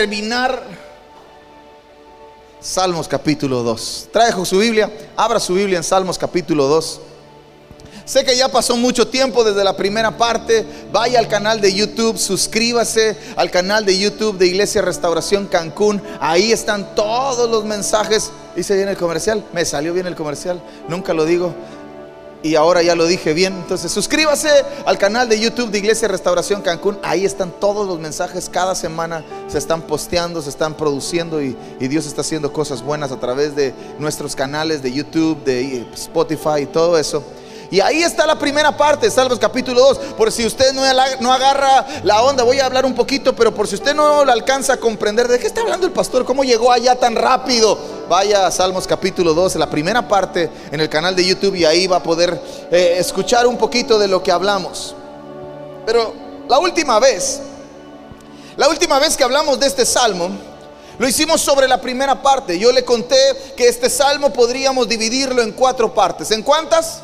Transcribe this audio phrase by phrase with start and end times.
[0.00, 0.62] terminar
[2.58, 4.08] Salmos capítulo 2.
[4.10, 7.00] Trae su Biblia, abra su Biblia en Salmos capítulo 2.
[8.06, 10.64] Sé que ya pasó mucho tiempo desde la primera parte.
[10.90, 16.00] Vaya al canal de YouTube, suscríbase al canal de YouTube de Iglesia Restauración Cancún.
[16.18, 18.30] Ahí están todos los mensajes.
[18.56, 21.54] Hice bien el comercial, me salió bien el comercial, nunca lo digo
[22.42, 23.54] y ahora ya lo dije bien.
[23.54, 24.48] Entonces suscríbase
[24.86, 26.98] al canal de YouTube de Iglesia Restauración Cancún.
[27.02, 28.48] Ahí están todos los mensajes.
[28.48, 33.18] Cada semana se están posteando, se están produciendo y, Dios está haciendo cosas buenas a
[33.18, 37.24] través de nuestros canales de YouTube, de Spotify y todo eso.
[37.70, 39.98] Y ahí está la primera parte, Salmos capítulo 2.
[40.16, 43.76] Por si usted no, agarra la onda, voy a hablar un poquito, pero por si
[43.76, 46.24] usted no lo alcanza a comprender, ¿de qué está hablando el pastor?
[46.24, 47.78] ¿Cómo llegó allá tan rápido?
[48.08, 51.86] Vaya a Salmos capítulo 2, la primera parte en el canal de YouTube y ahí
[51.86, 54.96] va a poder eh, escuchar un poquito de lo que hablamos.
[55.86, 56.12] Pero
[56.48, 57.40] la última vez,
[58.56, 60.28] la última vez que hablamos de este salmo,
[60.98, 62.58] lo hicimos sobre la primera parte.
[62.58, 63.16] Yo le conté
[63.56, 66.32] que este salmo podríamos dividirlo en cuatro partes.
[66.32, 67.02] ¿En cuántas?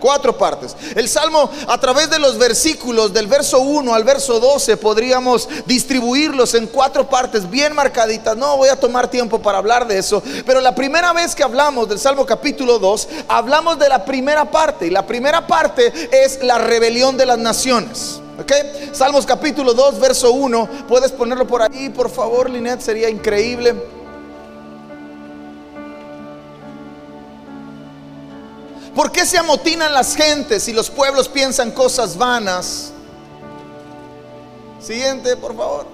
[0.00, 0.76] Cuatro partes.
[0.94, 6.54] El Salmo a través de los versículos del verso 1 al verso 12 podríamos distribuirlos
[6.54, 8.36] en cuatro partes bien marcaditas.
[8.36, 11.88] No voy a tomar tiempo para hablar de eso, pero la primera vez que hablamos
[11.88, 16.58] del Salmo capítulo 2, hablamos de la primera parte y la primera parte es la
[16.58, 18.20] rebelión de las naciones.
[18.38, 18.52] ¿Ok?
[18.92, 20.68] Salmos capítulo 2, verso 1.
[20.86, 23.95] Puedes ponerlo por ahí, por favor, Linet, sería increíble.
[28.96, 32.92] ¿Por qué se amotinan las gentes y los pueblos piensan cosas vanas?
[34.80, 35.86] Siguiente, por favor.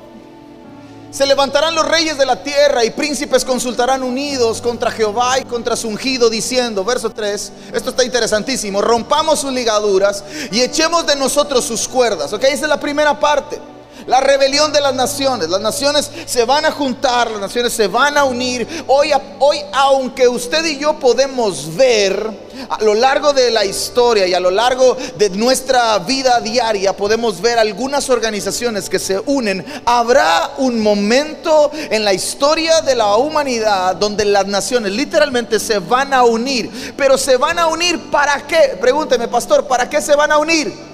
[1.10, 5.74] Se levantarán los reyes de la tierra y príncipes consultarán unidos contra Jehová y contra
[5.74, 11.64] su ungido, diciendo, verso 3, esto está interesantísimo, rompamos sus ligaduras y echemos de nosotros
[11.64, 12.32] sus cuerdas.
[12.32, 13.60] Ok, esa es la primera parte.
[14.06, 15.48] La rebelión de las naciones.
[15.48, 18.66] Las naciones se van a juntar, las naciones se van a unir.
[18.86, 24.34] Hoy, hoy aunque usted y yo podemos ver a lo largo de la historia y
[24.34, 29.64] a lo largo de nuestra vida diaria, podemos ver algunas organizaciones que se unen.
[29.84, 36.12] Habrá un momento en la historia de la humanidad donde las naciones literalmente se van
[36.12, 36.94] a unir.
[36.96, 38.76] Pero se van a unir para qué?
[38.80, 40.91] Pregúnteme, pastor, ¿para qué se van a unir?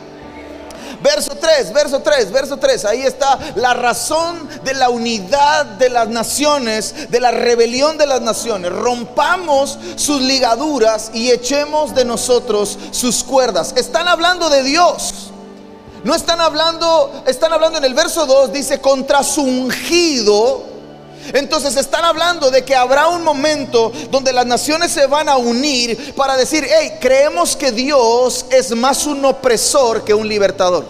[1.03, 2.84] Verso 3, verso 3, verso 3.
[2.84, 8.20] Ahí está la razón de la unidad de las naciones, de la rebelión de las
[8.20, 8.72] naciones.
[8.72, 13.75] Rompamos sus ligaduras y echemos de nosotros sus cuerdas.
[13.76, 15.31] Están hablando de Dios.
[16.04, 20.67] No están hablando, están hablando en el verso 2, dice contra su ungido.
[21.33, 26.15] Entonces están hablando de que habrá un momento donde las naciones se van a unir
[26.15, 30.84] para decir, hey, creemos que Dios es más un opresor que un libertador.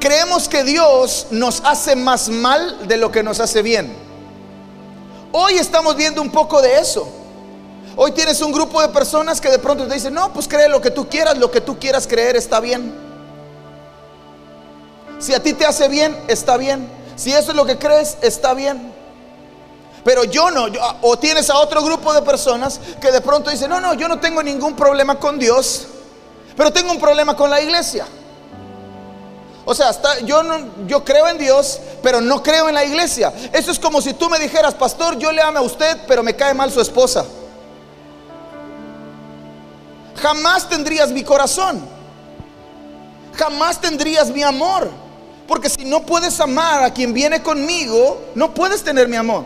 [0.00, 3.94] Creemos que Dios nos hace más mal de lo que nos hace bien.
[5.30, 7.08] Hoy estamos viendo un poco de eso.
[7.94, 10.80] Hoy tienes un grupo de personas que de pronto te dicen, no, pues cree lo
[10.80, 12.92] que tú quieras, lo que tú quieras creer está bien.
[15.18, 17.01] Si a ti te hace bien, está bien.
[17.16, 18.92] Si eso es lo que crees, está bien.
[20.04, 20.66] Pero yo no,
[21.02, 24.18] o tienes a otro grupo de personas que de pronto dicen, no, no, yo no
[24.18, 25.86] tengo ningún problema con Dios,
[26.56, 28.06] pero tengo un problema con la iglesia.
[29.64, 29.92] O sea,
[30.24, 33.32] yo, no, yo creo en Dios, pero no creo en la iglesia.
[33.52, 36.34] Eso es como si tú me dijeras, pastor, yo le amo a usted, pero me
[36.34, 37.24] cae mal su esposa.
[40.20, 41.80] Jamás tendrías mi corazón.
[43.34, 45.01] Jamás tendrías mi amor.
[45.52, 49.44] Porque si no puedes amar a quien viene conmigo, no puedes tener mi amor.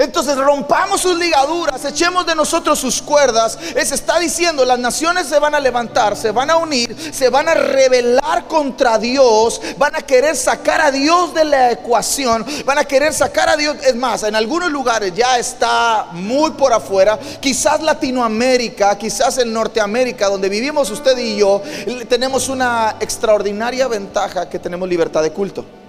[0.00, 3.58] Entonces rompamos sus ligaduras, echemos de nosotros sus cuerdas.
[3.84, 7.48] Se está diciendo, las naciones se van a levantar, se van a unir, se van
[7.48, 12.84] a rebelar contra Dios, van a querer sacar a Dios de la ecuación, van a
[12.84, 13.76] querer sacar a Dios.
[13.84, 20.28] Es más, en algunos lugares ya está muy por afuera, quizás Latinoamérica, quizás en Norteamérica,
[20.28, 21.60] donde vivimos usted y yo,
[22.08, 25.79] tenemos una extraordinaria ventaja que tenemos libertad de culto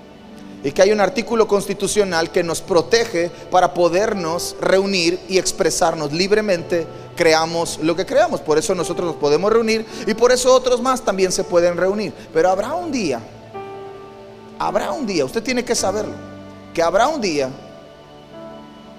[0.63, 6.85] y que hay un artículo constitucional que nos protege para podernos reunir y expresarnos libremente,
[7.15, 8.41] creamos lo que creamos.
[8.41, 12.13] Por eso nosotros nos podemos reunir y por eso otros más también se pueden reunir.
[12.33, 13.19] Pero habrá un día,
[14.59, 16.13] habrá un día, usted tiene que saberlo,
[16.73, 17.49] que habrá un día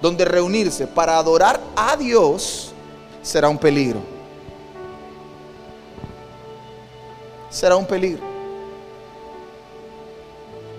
[0.01, 2.73] donde reunirse para adorar a Dios
[3.21, 4.01] será un peligro.
[7.49, 8.21] Será un peligro.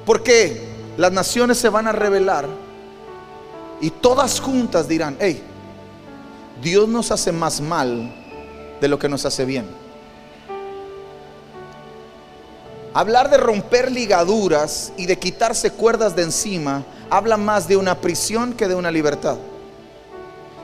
[0.04, 0.63] ¿Por qué?
[0.96, 2.46] Las naciones se van a rebelar
[3.80, 5.42] y todas juntas dirán, hey,
[6.62, 8.14] Dios nos hace más mal
[8.80, 9.66] de lo que nos hace bien.
[12.94, 18.52] Hablar de romper ligaduras y de quitarse cuerdas de encima habla más de una prisión
[18.52, 19.36] que de una libertad.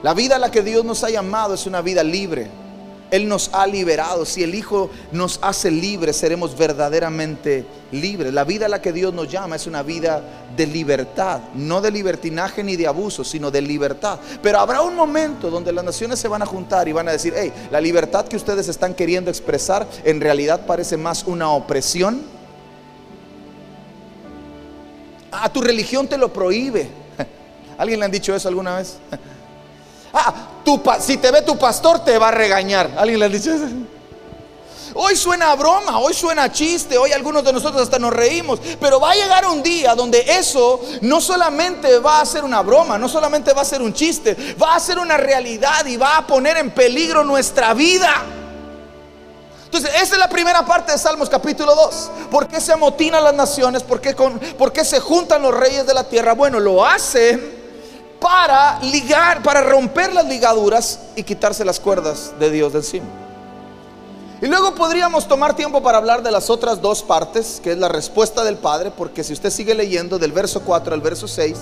[0.03, 2.49] La vida a la que Dios nos ha llamado es una vida libre.
[3.11, 4.25] Él nos ha liberado.
[4.25, 8.33] Si el Hijo nos hace libres, seremos verdaderamente libres.
[8.33, 10.23] La vida a la que Dios nos llama es una vida
[10.57, 14.19] de libertad, no de libertinaje ni de abuso, sino de libertad.
[14.43, 17.35] Pero habrá un momento donde las naciones se van a juntar y van a decir,
[17.37, 22.23] hey, la libertad que ustedes están queriendo expresar en realidad parece más una opresión.
[25.33, 26.89] Ah, tu religión te lo prohíbe.
[27.79, 28.99] ¿Alguien le han dicho eso alguna vez?
[30.13, 30.35] Ah,
[31.01, 32.91] si te ve tu pastor te va a regañar.
[32.99, 33.67] ¿Alguien le dicho eso?
[34.95, 39.13] Hoy suena broma, hoy suena chiste, hoy algunos de nosotros hasta nos reímos, pero va
[39.13, 43.53] a llegar un día donde eso no solamente va a ser una broma, no solamente
[43.53, 46.73] va a ser un chiste, va a ser una realidad y va a poner en
[46.73, 48.13] peligro nuestra vida.
[49.67, 52.11] Entonces, esa es la primera parte de Salmos capítulo 2.
[52.29, 53.85] ¿Por qué se amotinan las naciones?
[53.85, 56.33] ¿Por qué, con, ¿Por qué se juntan los reyes de la tierra?
[56.33, 57.60] Bueno, lo hacen
[58.21, 63.07] para ligar, para romper las ligaduras y quitarse las cuerdas de Dios de encima.
[64.43, 67.89] Y luego podríamos tomar tiempo para hablar de las otras dos partes, que es la
[67.89, 71.59] respuesta del Padre, porque si usted sigue leyendo del verso 4 al verso 6,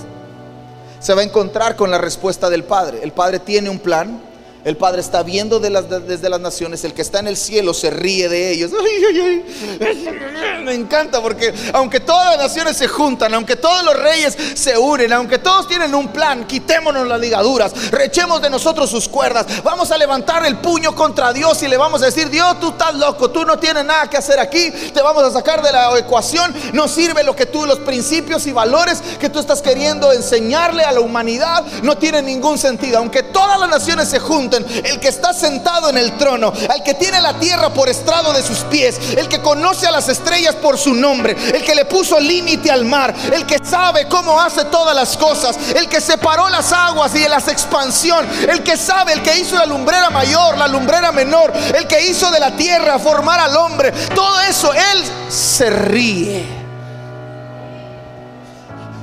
[1.00, 3.00] se va a encontrar con la respuesta del Padre.
[3.02, 4.20] El Padre tiene un plan,
[4.64, 8.28] el Padre está viendo desde las naciones, el que está en el cielo se ríe
[8.28, 8.70] de ellos.
[10.64, 15.12] Me encanta porque aunque todas las naciones se juntan, aunque todos los reyes se unen,
[15.12, 19.96] aunque todos tienen un plan, quitémonos las ligaduras, rechemos de nosotros sus cuerdas, vamos a
[19.96, 23.44] levantar el puño contra Dios y le vamos a decir, Dios, tú estás loco, tú
[23.44, 27.22] no tienes nada que hacer aquí, te vamos a sacar de la ecuación, no sirve
[27.22, 31.64] lo que tú, los principios y valores que tú estás queriendo enseñarle a la humanidad,
[31.82, 32.98] no tiene ningún sentido.
[32.98, 34.18] Aunque todas las naciones se
[34.56, 38.42] el que está sentado en el trono, al que tiene la tierra por estrado de
[38.42, 42.18] sus pies, el que conoce a las estrellas por su nombre, el que le puso
[42.18, 46.72] límite al mar, el que sabe cómo hace todas las cosas, el que separó las
[46.72, 51.12] aguas y las expansión, el que sabe, el que hizo la lumbrera mayor, la lumbrera
[51.12, 56.46] menor, el que hizo de la tierra formar al hombre, todo eso, él se ríe.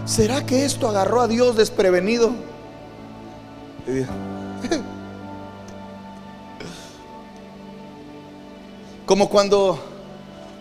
[0.06, 2.34] ¿Será que esto agarró a Dios desprevenido?
[9.06, 9.80] Como cuando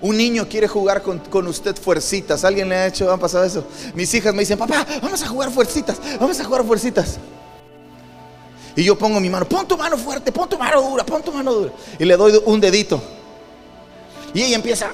[0.03, 2.45] un niño quiere jugar con, usted fuercitas.
[2.45, 3.65] ¿Alguien le ha hecho, ha pasado eso?
[3.95, 7.19] Mis hijas me dicen, papá, vamos a jugar fuercitas, vamos a jugar fuercitas.
[8.77, 11.33] Y yo pongo mi mano, pon tu mano fuerte, pon tu mano dura, pon tu
[11.33, 11.73] mano dura.
[11.99, 13.01] Y le doy un dedito.
[14.35, 14.91] Y ella empieza,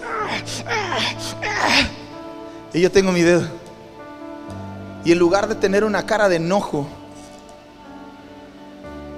[2.73, 3.49] y yo tengo mi dedo.
[5.05, 6.87] Y en lugar de tener una cara de enojo,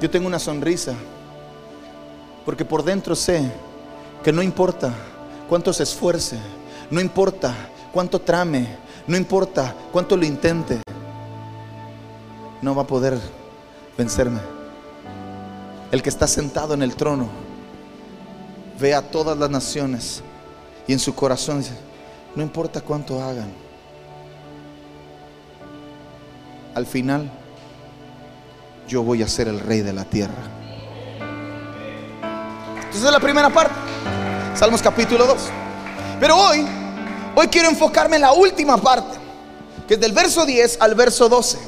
[0.01, 0.95] yo tengo una sonrisa.
[2.47, 3.51] Porque por dentro sé
[4.23, 4.93] que no importa
[5.49, 6.39] cuánto se esfuerce,
[6.91, 7.55] no importa
[7.93, 8.69] cuánto trame,
[9.07, 10.81] no importa cuánto lo intente,
[12.61, 13.19] no va a poder
[13.99, 14.41] vencerme.
[15.91, 17.29] El que está sentado en el trono
[18.81, 20.23] ve a todas las naciones
[20.87, 21.77] y en su corazón dice,
[22.35, 23.53] no importa cuánto hagan,
[26.75, 27.31] al final
[28.89, 30.43] yo voy a ser el rey de la tierra.
[32.75, 33.92] Entonces es la primera parte.
[34.55, 35.37] Salmos capítulo 2.
[36.21, 36.67] Pero hoy,
[37.35, 39.17] hoy quiero enfocarme en la última parte,
[39.89, 41.59] que es del verso 10 al verso 12.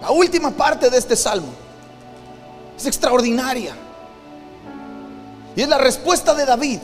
[0.00, 1.48] La última parte de este salmo
[2.76, 3.74] es extraordinaria.
[5.56, 6.80] Y es la respuesta de David.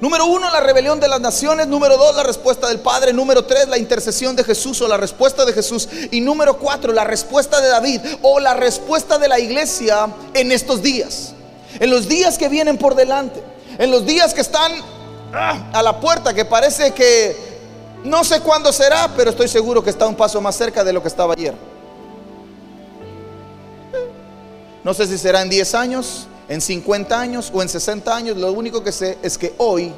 [0.00, 1.66] Número uno, la rebelión de las naciones.
[1.68, 3.12] Número dos, la respuesta del Padre.
[3.12, 5.88] Número tres, la intercesión de Jesús o la respuesta de Jesús.
[6.10, 10.82] Y número cuatro, la respuesta de David o la respuesta de la iglesia en estos
[10.82, 11.34] días
[11.78, 13.42] en los días que vienen por delante,
[13.78, 14.72] en los días que están
[15.32, 17.36] ah, a la puerta, que parece que
[18.04, 21.02] no sé cuándo será, pero estoy seguro que está un paso más cerca de lo
[21.02, 21.54] que estaba ayer.
[24.84, 28.36] No sé si será en 10 años, en 50 años o en 60 años.
[28.36, 29.92] Lo único que sé es que hoy,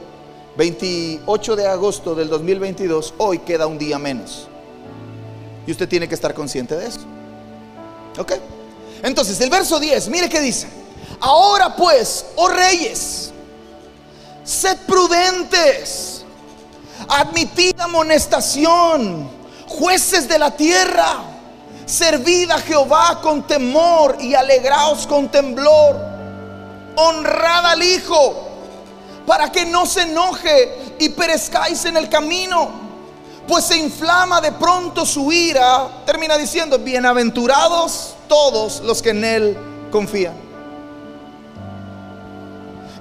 [0.56, 4.48] 28 de agosto del 2022, hoy queda un día menos.
[5.66, 7.00] Y usted tiene que estar consciente de eso.
[8.18, 8.32] ¿Ok?
[9.02, 10.79] Entonces, el verso 10, mire qué dice.
[11.20, 13.30] Ahora pues, oh reyes,
[14.42, 16.24] sed prudentes,
[17.08, 19.30] admitid amonestación,
[19.68, 21.22] jueces de la tierra,
[21.84, 26.00] servid a Jehová con temor y alegraos con temblor,
[26.96, 28.48] honrad al Hijo,
[29.26, 32.70] para que no se enoje y perezcáis en el camino,
[33.46, 36.02] pues se inflama de pronto su ira.
[36.06, 39.58] Termina diciendo, bienaventurados todos los que en Él
[39.90, 40.49] confían.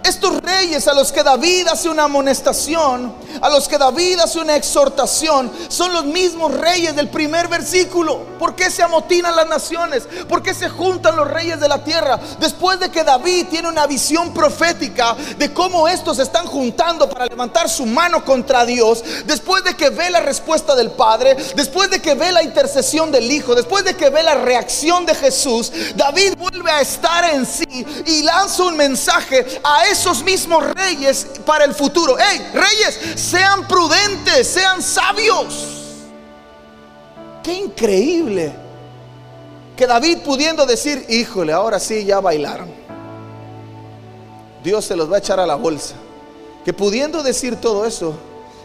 [0.04, 4.56] Estos reyes a los que David hace una amonestación, a los que David hace una
[4.56, 8.26] exhortación, son los mismos reyes del primer versículo.
[8.40, 10.08] ¿Por qué se amotinan las naciones?
[10.28, 12.20] ¿Por qué se juntan los reyes de la tierra?
[12.40, 17.70] Después de que David tiene una visión profética de cómo estos están juntando para levantar
[17.70, 22.14] su mano contra Dios, después de que ve la respuesta del Padre, después de que
[22.16, 26.72] ve la intercesión del Hijo, después de que ve la reacción de Jesús, David vuelve
[26.72, 32.16] a estar en sí y lanza un mensaje a esos mismos reyes para el futuro.
[32.20, 35.66] Hey, reyes, sean prudentes, sean sabios.
[37.44, 38.54] Qué increíble
[39.76, 42.70] que David pudiendo decir, híjole, ahora sí ya bailaron.
[44.64, 45.96] Dios se los va a echar a la bolsa.
[46.66, 48.14] Que pudiendo decir todo eso,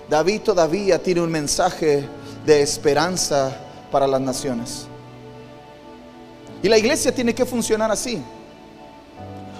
[0.08, 2.08] David todavía tiene un mensaje
[2.44, 3.56] de esperanza
[3.90, 4.86] para las naciones.
[6.62, 8.22] Y la iglesia tiene que funcionar así.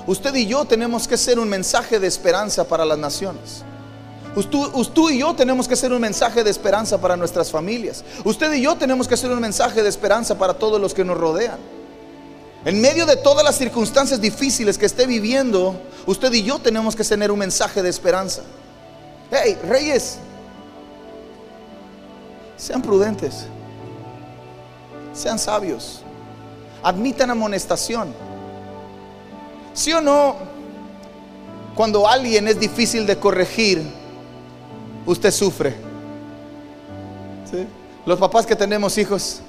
[0.07, 3.65] Usted y yo tenemos que ser un mensaje de esperanza para las naciones.
[4.37, 8.05] Usted, y yo tenemos que ser un mensaje de esperanza para nuestras familias.
[8.25, 11.17] Usted y yo tenemos que ser un mensaje de esperanza para todos los que nos
[11.17, 11.59] rodean.
[12.65, 17.05] En medio de todas las circunstancias difíciles que esté viviendo, usted y yo tenemos que
[17.05, 18.43] tener un mensaje de esperanza.
[19.31, 20.17] Hey, reyes,
[22.57, 23.47] sean prudentes,
[25.13, 26.01] sean sabios,
[26.83, 28.34] admitan amonestación.
[29.75, 30.37] ¿Sí o no?
[31.75, 33.83] Cuando alguien es difícil de corregir,
[35.05, 35.75] usted sufre.
[38.07, 39.41] Los papás que tenemos hijos,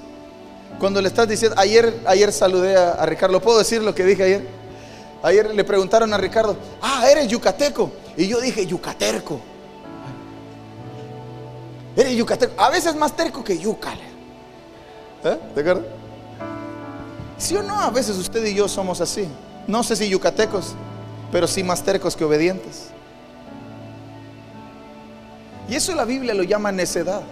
[0.78, 4.48] cuando le estás diciendo, ayer, ayer saludé a, Ricardo, ¿puedo decir lo que dije ayer?
[5.22, 7.90] Ayer le preguntaron a Ricardo, ah, eres yucateco.
[8.16, 9.40] Y yo dije, yucaterco.
[11.96, 12.60] Eres yucateco.
[12.60, 13.98] A veces más terco que yucal.
[15.24, 15.38] ¿Eh?
[15.54, 15.86] ¿De acuerdo?
[17.38, 17.80] ¿Sí o no?
[17.80, 19.28] A veces usted y yo somos así.
[19.66, 20.74] No sé si yucatecos,
[21.32, 22.88] pero sí más tercos que obedientes.
[25.68, 27.22] Y eso la Biblia lo llama necedad.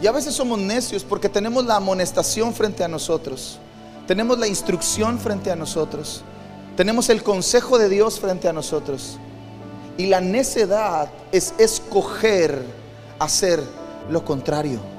[0.00, 3.58] Y a veces somos necios porque tenemos la amonestación frente a nosotros,
[4.06, 6.22] tenemos la instrucción frente a nosotros,
[6.76, 9.18] tenemos el consejo de Dios frente a nosotros.
[9.96, 12.62] Y la necedad es escoger
[13.18, 13.62] hacer
[14.10, 14.95] lo contrario.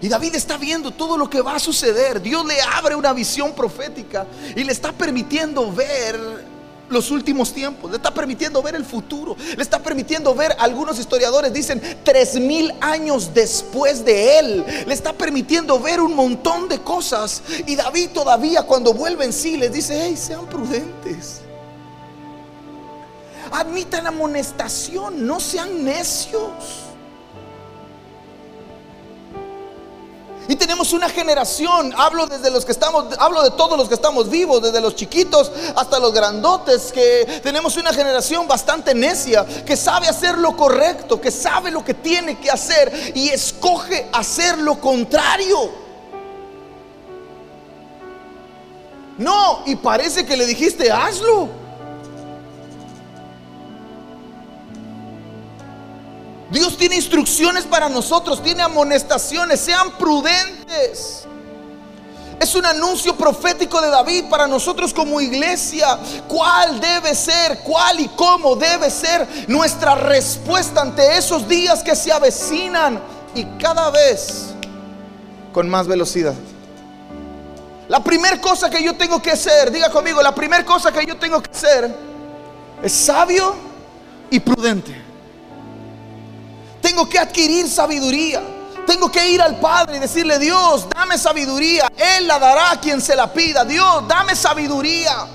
[0.00, 2.20] Y David está viendo todo lo que va a suceder.
[2.20, 6.44] Dios le abre una visión profética y le está permitiendo ver
[6.88, 11.52] los últimos tiempos, le está permitiendo ver el futuro, le está permitiendo ver, algunos historiadores
[11.52, 17.42] dicen, tres mil años después de él, le está permitiendo ver un montón de cosas.
[17.66, 21.40] Y David todavía cuando vuelve en sí les dice, hey, sean prudentes.
[23.50, 26.85] Admitan amonestación, no sean necios.
[30.48, 34.30] Y tenemos una generación, hablo desde los que estamos, hablo de todos los que estamos
[34.30, 40.08] vivos, desde los chiquitos hasta los grandotes, que tenemos una generación bastante necia, que sabe
[40.08, 45.86] hacer lo correcto, que sabe lo que tiene que hacer y escoge hacer lo contrario.
[49.18, 51.65] No, y parece que le dijiste, hazlo.
[56.50, 61.26] Dios tiene instrucciones para nosotros, tiene amonestaciones, sean prudentes.
[62.38, 65.98] Es un anuncio profético de David para nosotros como iglesia.
[66.28, 72.12] ¿Cuál debe ser, cuál y cómo debe ser nuestra respuesta ante esos días que se
[72.12, 73.00] avecinan
[73.34, 74.48] y cada vez
[75.52, 76.34] con más velocidad?
[77.88, 81.16] La primera cosa que yo tengo que hacer, diga conmigo, la primera cosa que yo
[81.16, 81.94] tengo que hacer
[82.82, 83.54] es sabio
[84.30, 85.05] y prudente.
[86.86, 88.40] Tengo que adquirir sabiduría.
[88.86, 91.90] Tengo que ir al Padre y decirle, Dios, dame sabiduría.
[91.96, 93.64] Él la dará a quien se la pida.
[93.64, 95.26] Dios, dame sabiduría.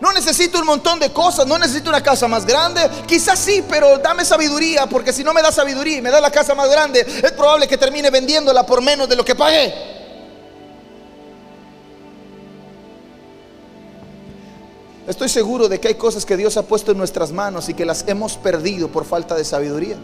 [0.00, 2.80] No necesito un montón de cosas, no necesito una casa más grande.
[3.08, 6.30] Quizás sí, pero dame sabiduría, porque si no me da sabiduría y me da la
[6.30, 9.74] casa más grande, es probable que termine vendiéndola por menos de lo que pagué.
[15.08, 17.84] Estoy seguro de que hay cosas que Dios ha puesto en nuestras manos y que
[17.84, 19.96] las hemos perdido por falta de sabiduría.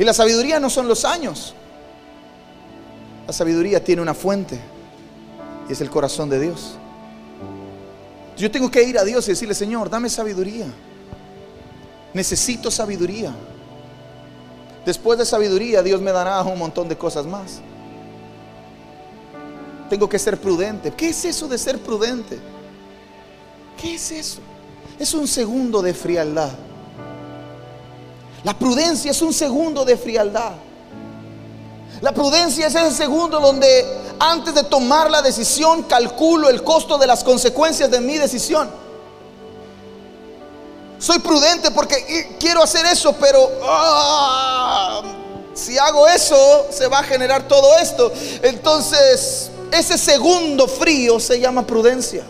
[0.00, 1.52] Y la sabiduría no son los años.
[3.26, 4.58] La sabiduría tiene una fuente
[5.68, 6.76] y es el corazón de Dios.
[8.34, 10.64] Yo tengo que ir a Dios y decirle, Señor, dame sabiduría.
[12.14, 13.34] Necesito sabiduría.
[14.86, 17.60] Después de sabiduría, Dios me dará un montón de cosas más.
[19.90, 20.92] Tengo que ser prudente.
[20.92, 22.38] ¿Qué es eso de ser prudente?
[23.78, 24.40] ¿Qué es eso?
[24.98, 26.52] Es un segundo de frialdad.
[28.44, 30.52] La prudencia es un segundo de frialdad.
[32.00, 37.06] La prudencia es ese segundo donde Antes de tomar la decisión, calculo el costo de
[37.06, 38.70] las consecuencias de mi decisión.
[40.98, 45.00] Soy prudente porque quiero hacer eso, pero ah,
[45.54, 48.12] si hago eso, se va a generar todo esto.
[48.42, 52.22] Entonces, ese segundo frío se llama prudencia.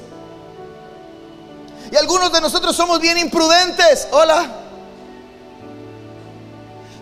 [1.90, 4.07] Y algunos de nosotros somos bien imprudentes.
[4.12, 4.49] Hola.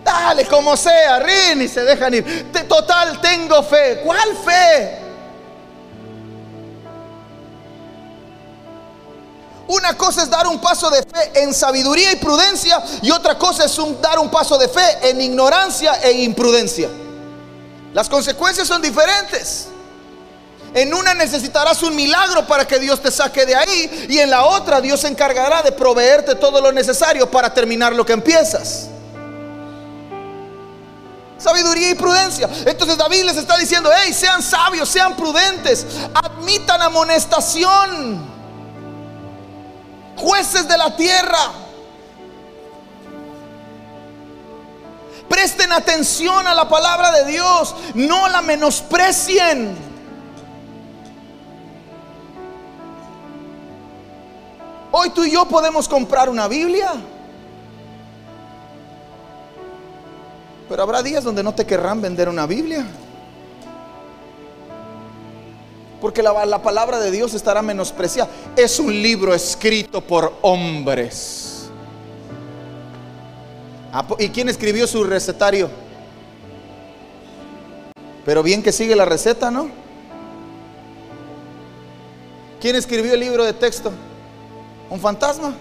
[0.09, 2.51] Dale, como sea, rin y se dejan ir.
[2.67, 4.01] Total, tengo fe.
[4.03, 4.99] ¿Cuál fe?
[9.67, 13.67] Una cosa es dar un paso de fe en sabiduría y prudencia y otra cosa
[13.67, 16.89] es dar un paso de fe en ignorancia e imprudencia.
[17.93, 19.67] Las consecuencias son diferentes.
[20.73, 24.47] En una necesitarás un milagro para que Dios te saque de ahí y en la
[24.47, 28.89] otra Dios se encargará de proveerte todo lo necesario para terminar lo que empiezas.
[31.39, 32.49] Sabiduría y prudencia.
[32.67, 38.39] Entonces David les está diciendo, hey, sean sabios, sean prudentes, admitan amonestación
[40.19, 41.53] jueces de la tierra.
[45.29, 49.77] Presten atención a la palabra de Dios, no la menosprecien.
[54.91, 56.93] Hoy tú y yo podemos comprar una Biblia.
[60.69, 62.85] Pero habrá días donde no te querrán vender una Biblia.
[66.01, 68.31] Porque la, palabra de Dios estará menospreciada.
[68.57, 71.71] Es un libro escrito por hombres.
[73.93, 75.71] Ah, ¿Y quién escribió su recetario?
[78.25, 79.71] Pero bien que sigue la receta, ¿no?
[82.61, 83.91] ¿Quién escribió el libro de texto?
[84.91, 85.55] ¿Un fantasma?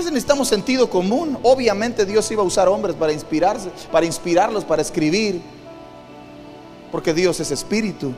[0.00, 1.36] Veces necesitamos sentido común.
[1.42, 5.42] Obviamente Dios iba a usar hombres para inspirarse, para inspirarlos, para escribir.
[6.90, 8.14] Porque Dios es espíritu.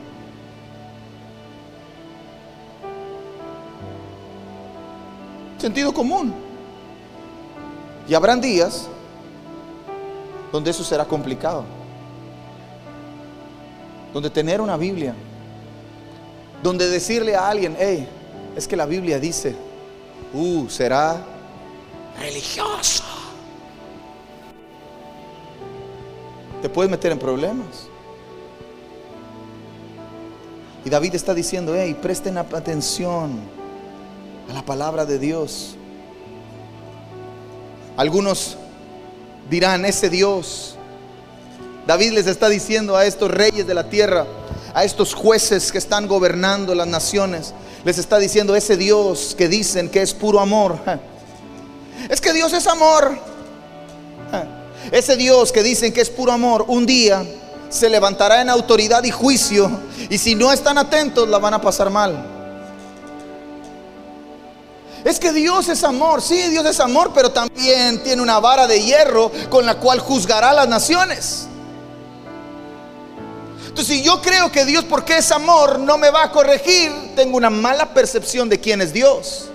[5.57, 6.33] Sentido común.
[8.07, 8.87] Y habrán días
[10.53, 11.65] donde eso será complicado.
[14.13, 15.13] Donde tener una Biblia,
[16.63, 18.07] donde decirle a alguien, hey,
[18.55, 19.53] es que la Biblia dice,
[20.33, 21.32] uh, será
[22.19, 23.03] religioso.
[26.61, 27.89] Te puedes meter en problemas.
[30.85, 33.39] Y David está diciendo, hey, presten atención
[34.49, 35.75] a la palabra de Dios.
[37.95, 38.57] Algunos
[39.49, 40.75] dirán, ese Dios.
[41.87, 44.25] David les está diciendo a estos reyes de la tierra,
[44.73, 49.89] a estos jueces que están gobernando las naciones, les está diciendo, ese Dios que dicen
[49.89, 50.79] que es puro amor.
[52.09, 53.17] Es que Dios es amor.
[54.91, 57.25] Ese Dios que dicen que es puro amor, un día
[57.69, 59.71] se levantará en autoridad y juicio.
[60.09, 62.31] Y si no están atentos, la van a pasar mal.
[65.03, 68.81] Es que Dios es amor, sí, Dios es amor, pero también tiene una vara de
[68.81, 71.47] hierro con la cual juzgará a las naciones.
[73.67, 77.35] Entonces, si yo creo que Dios, porque es amor, no me va a corregir, tengo
[77.35, 79.49] una mala percepción de quién es Dios.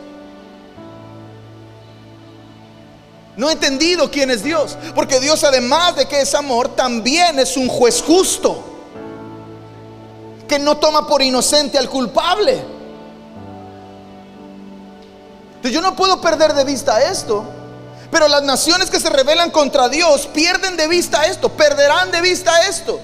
[3.39, 4.77] No he entendido quién es Dios.
[4.97, 8.65] Porque Dios, además de que es amor, también es un juez justo.
[10.49, 12.61] Que no toma por inocente al culpable.
[15.63, 17.45] Yo no puedo perder de vista esto.
[18.11, 22.67] Pero las naciones que se rebelan contra Dios pierden de vista esto, perderán de vista
[22.67, 22.99] esto.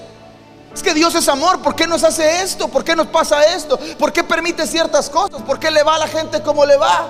[0.73, 2.67] Es que Dios es amor, ¿por qué nos hace esto?
[2.67, 3.79] ¿Por qué nos pasa esto?
[3.97, 5.43] ¿Por qué permite ciertas cosas?
[5.43, 7.07] ¿Por qué le va a la gente como le va?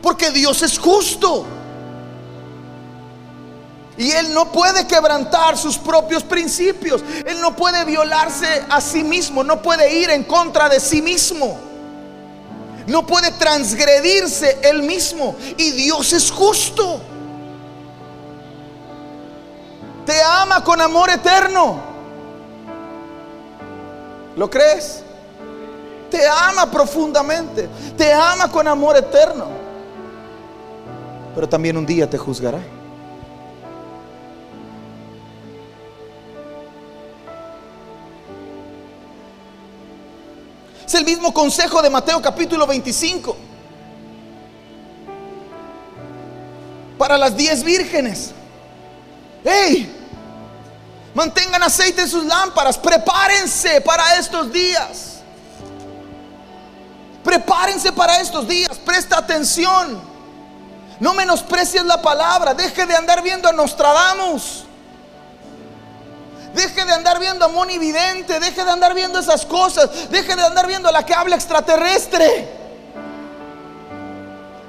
[0.00, 1.44] Porque Dios es justo.
[4.02, 7.04] Y Él no puede quebrantar sus propios principios.
[7.24, 9.44] Él no puede violarse a sí mismo.
[9.44, 11.56] No puede ir en contra de sí mismo.
[12.88, 15.36] No puede transgredirse Él mismo.
[15.56, 17.00] Y Dios es justo.
[20.04, 21.80] Te ama con amor eterno.
[24.34, 25.04] ¿Lo crees?
[26.10, 27.68] Te ama profundamente.
[27.96, 29.46] Te ama con amor eterno.
[31.36, 32.58] Pero también un día te juzgará.
[40.92, 43.34] Es el mismo consejo de Mateo capítulo 25.
[46.98, 48.32] Para las diez vírgenes.
[49.42, 49.90] ¡Hey!
[51.14, 52.76] Mantengan aceite en sus lámparas.
[52.76, 55.22] Prepárense para estos días.
[57.24, 58.78] Prepárense para estos días.
[58.84, 59.98] Presta atención.
[61.00, 62.52] No menosprecies la palabra.
[62.52, 64.66] Deje de andar viendo a Nostradamus.
[66.54, 68.38] Deje de andar viendo a Moni Vidente.
[68.38, 70.10] Deje de andar viendo esas cosas.
[70.10, 72.48] Deje de andar viendo a la que habla extraterrestre.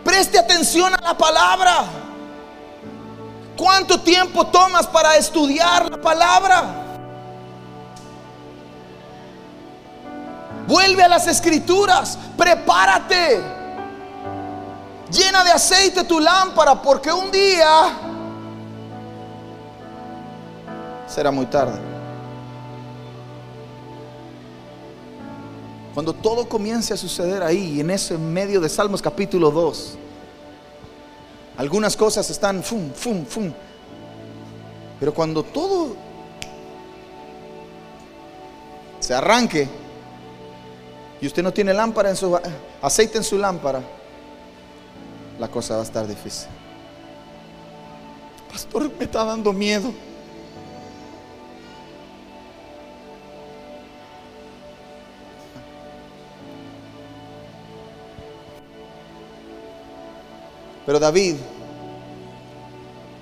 [0.04, 1.86] Preste atención a la palabra.
[3.58, 6.64] ¿Cuánto tiempo tomas para estudiar la palabra?
[10.68, 12.18] Vuelve a las escrituras.
[12.38, 13.44] Prepárate.
[15.10, 18.13] Llena de aceite tu lámpara porque un día
[21.14, 21.80] será muy tarde.
[25.94, 29.96] Cuando todo comience a suceder ahí, en ese medio de Salmos capítulo 2,
[31.58, 33.54] algunas cosas están fum, fum, fum.
[35.00, 35.96] Pero cuando todo
[39.00, 39.70] se arranque
[41.22, 42.40] y usted no tiene lámpara en su
[42.82, 43.84] aceite en su lámpara,
[45.40, 46.50] la cosa va a estar difícil.
[48.52, 49.94] Pastor, me está dando miedo.
[60.86, 61.36] Pero David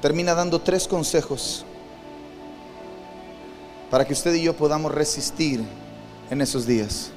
[0.01, 1.63] termina dando tres consejos
[3.89, 5.63] para que usted y yo podamos resistir
[6.29, 7.11] en esos días.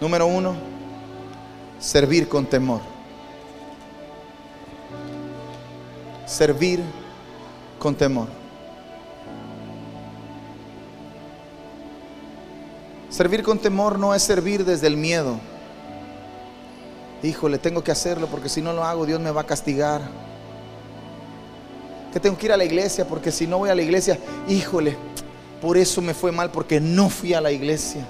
[0.00, 0.54] Número uno,
[1.78, 2.80] servir con temor.
[6.26, 6.80] Servir
[7.78, 8.43] con temor.
[13.14, 15.38] Servir con temor no es servir desde el miedo.
[17.22, 20.00] Híjole, tengo que hacerlo porque si no lo hago Dios me va a castigar.
[22.12, 24.96] Que tengo que ir a la iglesia porque si no voy a la iglesia, híjole,
[25.62, 28.04] por eso me fue mal porque no fui a la iglesia.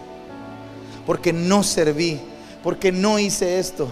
[1.04, 2.18] Porque no serví,
[2.62, 3.88] porque no hice esto.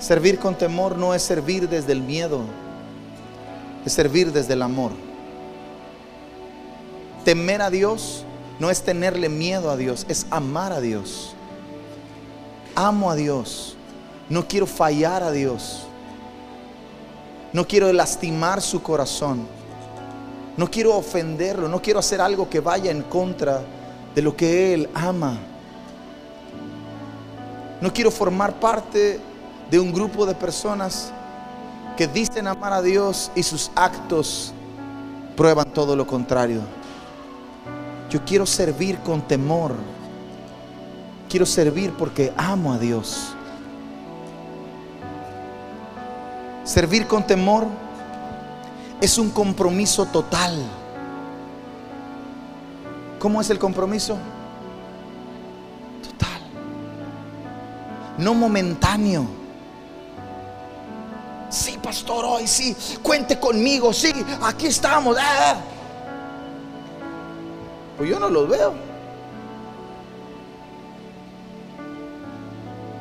[0.00, 2.42] Servir con temor no es servir desde el miedo,
[3.86, 4.92] es servir desde el amor.
[7.24, 8.26] Temer a Dios
[8.58, 11.34] no es tenerle miedo a Dios, es amar a Dios.
[12.74, 13.76] Amo a Dios.
[14.28, 15.86] No quiero fallar a Dios.
[17.52, 19.46] No quiero lastimar su corazón.
[20.56, 21.68] No quiero ofenderlo.
[21.68, 23.62] No quiero hacer algo que vaya en contra
[24.14, 25.38] de lo que Él ama.
[27.80, 29.20] No quiero formar parte
[29.70, 31.12] de un grupo de personas
[31.96, 34.52] que dicen amar a Dios y sus actos
[35.36, 36.60] prueban todo lo contrario.
[38.12, 39.74] Yo quiero servir con temor.
[41.30, 43.32] Quiero servir porque amo a Dios.
[46.62, 47.64] Servir con temor
[49.00, 50.62] es un compromiso total.
[53.18, 54.18] ¿Cómo es el compromiso?
[56.02, 56.42] Total.
[58.18, 59.26] No momentáneo.
[61.48, 65.16] Sí, pastor, hoy sí, cuente conmigo, sí, aquí estamos.
[65.18, 65.71] Ah.
[67.96, 68.74] Pues yo no los veo.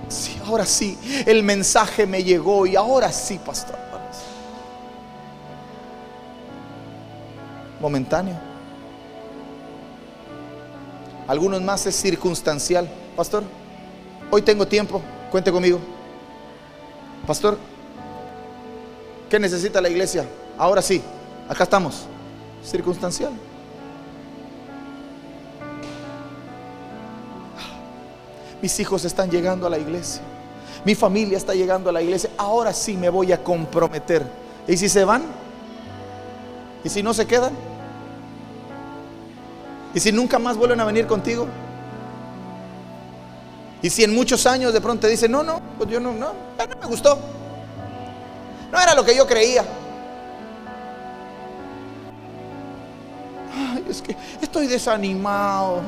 [0.10, 3.82] Sí, ahora sí, el mensaje me llegó y ahora sí, pastor.
[7.82, 8.36] Momentáneo.
[11.28, 12.88] Algunos más es circunstancial.
[13.16, 13.44] Pastor,
[14.30, 15.02] hoy tengo tiempo,
[15.32, 15.80] cuente conmigo.
[17.26, 17.58] Pastor,
[19.30, 20.26] ¿qué necesita la iglesia?
[20.58, 21.02] Ahora sí,
[21.50, 22.06] acá estamos.
[22.64, 23.32] Circunstancial.
[28.62, 30.22] Mis hijos están llegando a la iglesia.
[30.86, 32.30] Mi familia está llegando a la iglesia.
[32.38, 34.26] Ahora sí me voy a comprometer.
[34.68, 35.24] ¿Y si se van?
[36.84, 37.54] ¿Y si no se quedan?
[39.94, 41.48] ¿Y si nunca más vuelven a venir contigo?
[43.82, 46.34] ¿Y si en muchos años de pronto te dicen, no, no, pues yo no, no,
[46.58, 47.18] no me gustó?
[48.72, 49.66] No era lo que yo creía.
[53.54, 55.82] Ay, es que estoy desanimado.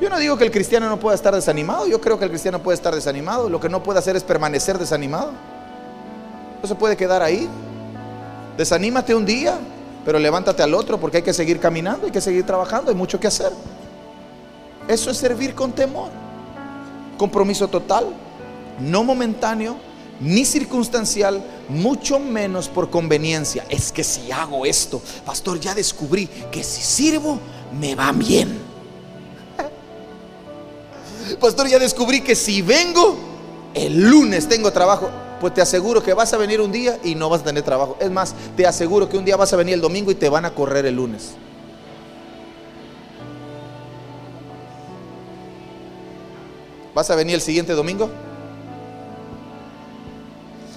[0.00, 2.62] Yo no digo que el cristiano no pueda estar desanimado, yo creo que el cristiano
[2.62, 5.32] puede estar desanimado, lo que no puede hacer es permanecer desanimado.
[6.60, 7.48] No se puede quedar ahí.
[8.58, 9.58] Desanímate un día,
[10.04, 13.18] pero levántate al otro porque hay que seguir caminando, hay que seguir trabajando, hay mucho
[13.18, 13.52] que hacer.
[14.86, 16.10] Eso es servir con temor.
[17.16, 18.06] Compromiso total,
[18.78, 19.76] no momentáneo,
[20.20, 23.64] ni circunstancial, mucho menos por conveniencia.
[23.70, 27.38] Es que si hago esto, pastor, ya descubrí que si sirvo,
[27.78, 28.65] me va bien.
[31.40, 33.16] Pastor, ya descubrí que si vengo,
[33.74, 35.10] el lunes tengo trabajo.
[35.40, 37.96] Pues te aseguro que vas a venir un día y no vas a tener trabajo.
[38.00, 40.44] Es más, te aseguro que un día vas a venir el domingo y te van
[40.44, 41.34] a correr el lunes.
[46.94, 48.08] ¿Vas a venir el siguiente domingo?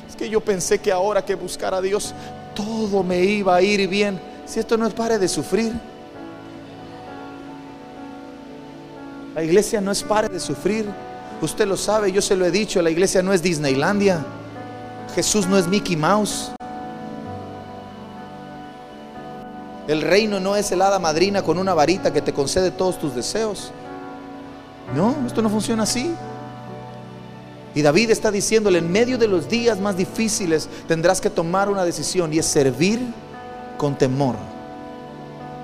[0.10, 2.14] Es que yo pensé que ahora que buscar a Dios
[2.54, 4.20] todo me iba a ir bien.
[4.46, 5.72] Si esto no es pare de sufrir.
[9.40, 10.86] La iglesia no es pare de sufrir.
[11.42, 14.26] Usted lo sabe, yo se lo he dicho, la iglesia no es Disneylandia.
[15.16, 16.52] Jesús no es Mickey Mouse.
[19.88, 23.16] El reino no es el hada madrina con una varita que te concede todos tus
[23.16, 23.72] deseos.
[24.94, 26.14] No, esto no funciona así.
[27.74, 31.86] Y David está diciéndole, en medio de los días más difíciles tendrás que tomar una
[31.86, 33.00] decisión y es servir
[33.78, 34.36] con temor.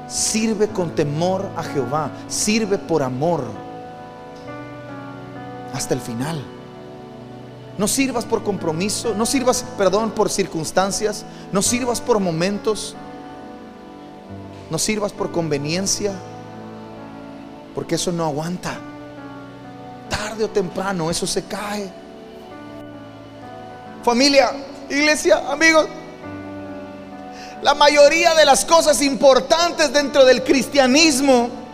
[0.08, 3.65] Sirve con temor a Jehová, sirve por amor
[5.76, 6.42] hasta el final.
[7.78, 12.96] No sirvas por compromiso, no sirvas, perdón, por circunstancias, no sirvas por momentos,
[14.70, 16.14] no sirvas por conveniencia,
[17.74, 18.78] porque eso no aguanta.
[20.10, 21.92] Tarde o temprano eso se cae.
[24.04, 24.52] Familia,
[24.90, 25.88] iglesia, amigos,
[27.62, 31.65] la mayoría de las cosas importantes dentro del cristianismo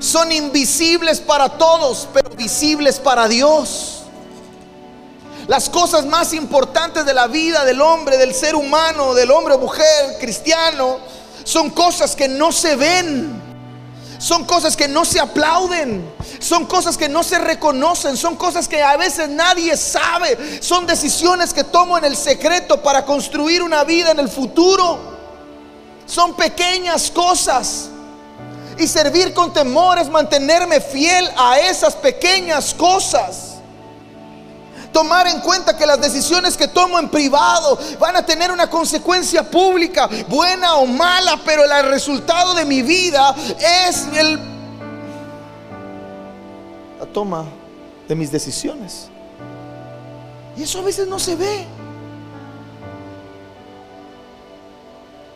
[0.00, 3.98] son invisibles para todos, pero visibles para Dios.
[5.46, 9.58] Las cosas más importantes de la vida del hombre, del ser humano, del hombre o
[9.58, 10.98] mujer cristiano,
[11.44, 13.40] son cosas que no se ven.
[14.18, 16.10] Son cosas que no se aplauden.
[16.38, 18.16] Son cosas que no se reconocen.
[18.16, 20.62] Son cosas que a veces nadie sabe.
[20.62, 24.98] Son decisiones que tomo en el secreto para construir una vida en el futuro.
[26.06, 27.89] Son pequeñas cosas.
[28.80, 33.58] Y servir con temor es mantenerme fiel a esas pequeñas cosas.
[34.90, 39.48] Tomar en cuenta que las decisiones que tomo en privado van a tener una consecuencia
[39.48, 43.34] pública, buena o mala, pero el resultado de mi vida
[43.86, 44.40] es el,
[46.98, 47.44] la toma
[48.08, 49.08] de mis decisiones.
[50.56, 51.79] Y eso a veces no se ve.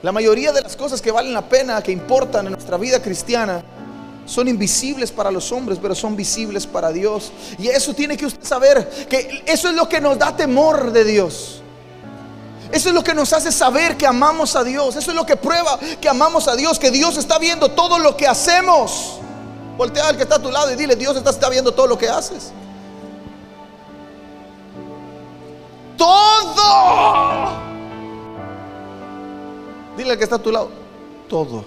[0.04, 3.64] La mayoría de las cosas que valen la pena, que importan en nuestra vida cristiana,
[4.26, 7.32] son invisibles para los hombres, pero son visibles para Dios.
[7.58, 11.04] Y eso tiene que usted saber, que eso es lo que nos da temor de
[11.06, 11.62] Dios.
[12.70, 14.94] Eso es lo que nos hace saber que amamos a Dios.
[14.94, 18.14] Eso es lo que prueba que amamos a Dios, que Dios está viendo todo lo
[18.14, 19.20] que hacemos.
[19.78, 22.10] Voltea al que está a tu lado y dile, Dios está viendo todo lo que
[22.10, 22.52] haces.
[25.96, 27.73] Todo.
[29.96, 30.70] Dile al que está a tu lado,
[31.28, 31.64] todo.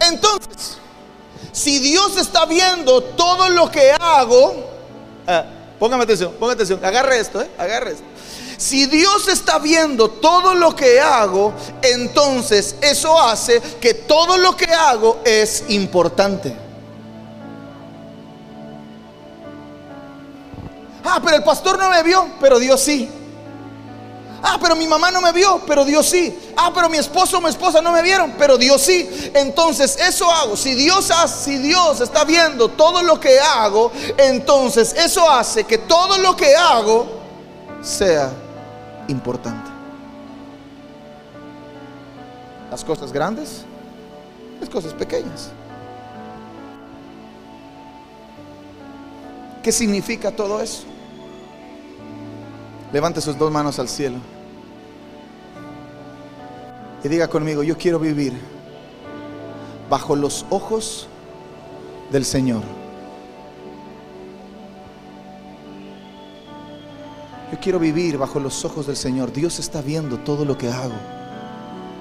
[0.00, 0.78] Entonces,
[1.52, 4.54] si Dios está viendo todo lo que hago,
[5.26, 5.44] ah,
[5.78, 8.04] póngame atención, póngame atención, agarre esto, eh, agarre esto.
[8.56, 11.52] Si Dios está viendo todo lo que hago,
[11.82, 16.56] entonces eso hace que todo lo que hago es importante.
[21.04, 23.10] Ah, pero el pastor no me vio, pero Dios sí.
[24.46, 26.38] Ah, pero mi mamá no me vio, pero Dios sí.
[26.54, 29.08] Ah, pero mi esposo o mi esposa no me vieron, pero Dios sí.
[29.34, 30.54] Entonces, eso hago.
[30.54, 31.10] Si Dios,
[31.42, 36.54] si Dios está viendo todo lo que hago, entonces eso hace que todo lo que
[36.54, 37.06] hago
[37.80, 38.30] sea
[39.08, 39.70] importante.
[42.70, 43.62] Las cosas grandes,
[44.60, 45.48] las cosas pequeñas.
[49.62, 50.82] ¿Qué significa todo eso?
[52.92, 54.33] Levante sus dos manos al cielo.
[57.04, 58.32] Y diga conmigo, yo quiero vivir
[59.90, 61.06] bajo los ojos
[62.10, 62.62] del Señor.
[67.52, 69.32] Yo quiero vivir bajo los ojos del Señor.
[69.32, 70.94] Dios está viendo todo lo que hago.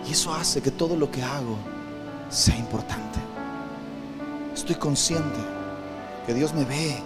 [0.08, 1.58] Y eso hace que todo lo que hago
[2.30, 3.20] sea importante.
[4.56, 5.40] Estoy consciente
[6.26, 6.98] que Dios me ve,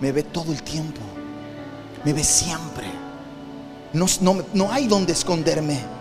[0.00, 1.00] me ve todo el tiempo.
[2.04, 2.86] Me ve siempre.
[3.92, 4.06] No,
[4.52, 5.93] no, hay donde esconderme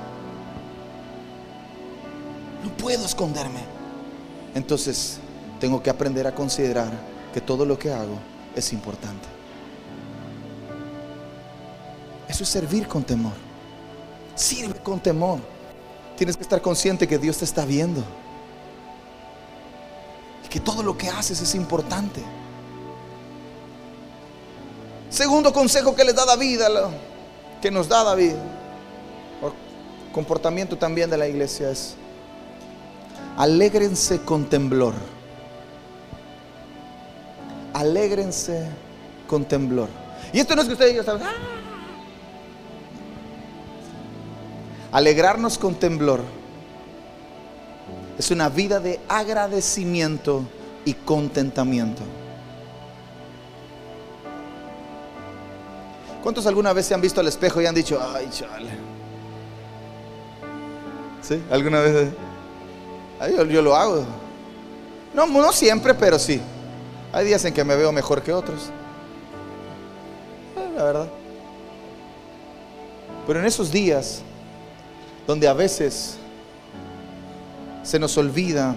[2.84, 3.62] puedo esconderme.
[4.54, 5.18] Entonces,
[5.60, 6.92] tengo que aprender a considerar
[7.34, 8.20] que todo lo que hago
[8.56, 9.26] es importante.
[12.28, 13.32] Eso es servir con temor.
[14.36, 15.40] Sirve con temor.
[16.18, 18.04] Tienes que estar consciente que Dios te está viendo.
[20.46, 22.22] Y que todo lo que haces es importante.
[25.10, 26.60] Segundo consejo que les da David,
[27.62, 28.34] que nos da David,
[29.40, 29.54] por
[30.12, 31.96] comportamiento también de la iglesia es
[33.38, 34.94] Alégrense con temblor.
[37.74, 38.68] Alégrense
[39.28, 39.90] con temblor.
[40.32, 41.32] Y esto no es que ustedes digan, ah".
[44.92, 46.22] alegrarnos con temblor
[48.18, 50.44] es una vida de agradecimiento
[50.86, 52.04] y contentamiento.
[56.22, 58.70] ¿Cuántos alguna vez se han visto al espejo y han dicho, ay, chale?
[61.22, 61.42] ¿Sí?
[61.52, 62.14] ¿Alguna vez?
[63.30, 64.06] Yo, lo hago.
[65.14, 66.42] No, no siempre, pero sí.
[67.12, 68.70] Hay días en que me veo mejor que otros.
[70.58, 71.08] Eh, la verdad.
[73.28, 74.22] Pero en esos días
[75.28, 76.16] donde a veces
[77.84, 78.76] se nos olvida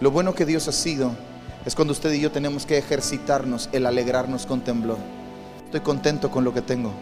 [0.00, 1.12] lo bueno que Dios ha sido,
[1.66, 4.96] es cuando usted y yo tenemos que ejercitarnos el alegrarnos con temblor.
[5.66, 6.92] Estoy contento con lo que tengo.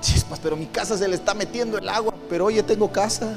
[0.00, 3.36] Chispas, pero mi casa se le está metiendo el agua, pero oye, tengo casa.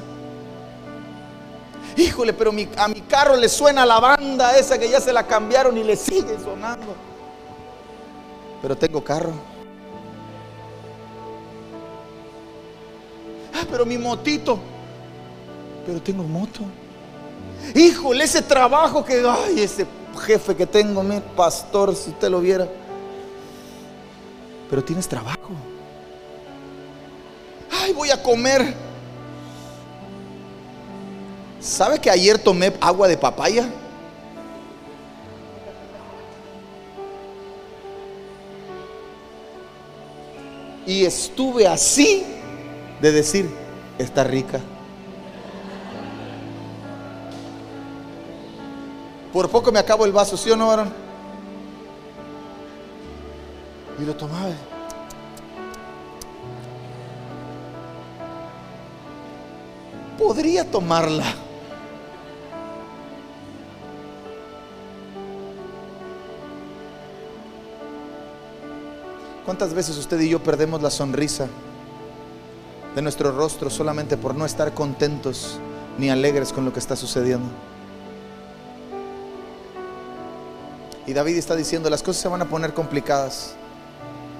[1.96, 5.78] Híjole, pero a mi carro le suena la banda esa que ya se la cambiaron
[5.78, 6.96] y le sigue sonando.
[8.62, 9.34] Pero tengo carro.
[13.54, 14.60] Ah, pero mi motito.
[15.86, 16.62] Pero tengo moto.
[17.74, 19.86] Híjole, ese trabajo que, ay, ese
[20.26, 22.68] jefe que tengo, mi pastor, si usted lo viera.
[24.70, 25.38] Pero tienes trabajo.
[27.72, 28.87] Ay, voy a comer.
[31.68, 33.68] ¿Sabe que ayer tomé agua de papaya?
[40.86, 42.26] Y estuve así
[43.02, 43.54] de decir,
[44.00, 44.62] está rica.
[49.34, 50.94] Por poco me acabo el vaso, ¿sí o no, varón?
[54.02, 54.54] Y lo tomaba.
[60.18, 61.26] Podría tomarla.
[69.48, 71.48] ¿Cuántas veces usted y yo perdemos la sonrisa
[72.94, 75.58] de nuestro rostro solamente por no estar contentos
[75.98, 77.48] ni alegres con lo que está sucediendo?
[81.06, 83.56] Y David está diciendo, las cosas se van a poner complicadas.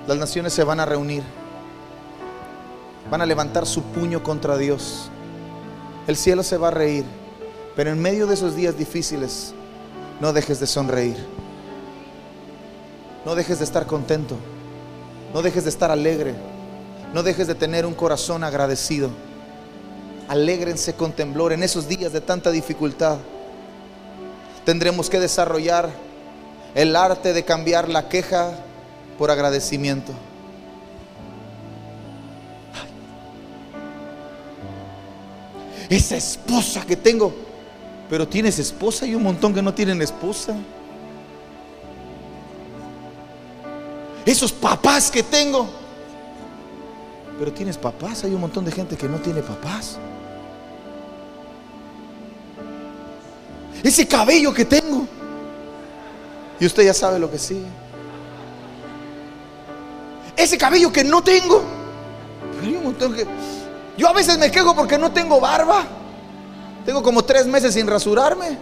[0.08, 1.24] Las naciones se van a reunir.
[3.10, 5.10] Van a levantar su puño contra Dios.
[6.06, 7.06] El cielo se va a reír.
[7.78, 9.54] Pero en medio de esos días difíciles,
[10.20, 11.16] no dejes de sonreír.
[13.26, 14.36] No dejes de estar contento.
[15.38, 16.34] No dejes de estar alegre.
[17.14, 19.12] No dejes de tener un corazón agradecido.
[20.28, 23.20] Alégrense con temblor en esos días de tanta dificultad.
[24.66, 25.92] Tendremos que desarrollar
[26.74, 28.50] el arte de cambiar la queja
[29.20, 30.12] por agradecimiento.
[35.88, 37.32] Esa esposa que tengo,
[38.10, 40.56] pero tienes esposa y un montón que no tienen esposa.
[44.28, 45.70] Esos papás que tengo,
[47.40, 49.98] pero tienes papás, hay un montón de gente que no tiene papás.
[53.82, 55.08] Ese cabello que tengo,
[56.60, 57.68] y usted ya sabe lo que sigue.
[60.36, 61.64] Ese cabello que no tengo.
[63.98, 65.86] Yo a veces me quejo porque no tengo barba.
[66.86, 68.58] Tengo como tres meses sin rasurarme.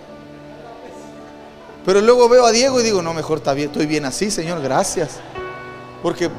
[1.84, 4.62] Pero luego veo a Diego y digo, no, mejor está bien, estoy bien así, Señor,
[4.62, 5.20] gracias.
[6.06, 6.30] Porque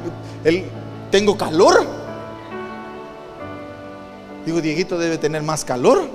[0.44, 0.70] él,
[1.10, 1.84] tengo calor.
[4.44, 6.08] Digo, Dieguito debe tener más calor.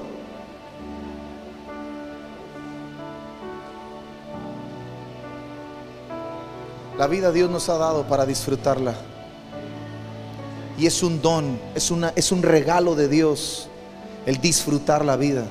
[6.97, 8.95] La vida Dios nos ha dado para disfrutarla.
[10.77, 13.67] Y es un don, es, una, es un regalo de Dios
[14.25, 15.43] el disfrutar la vida.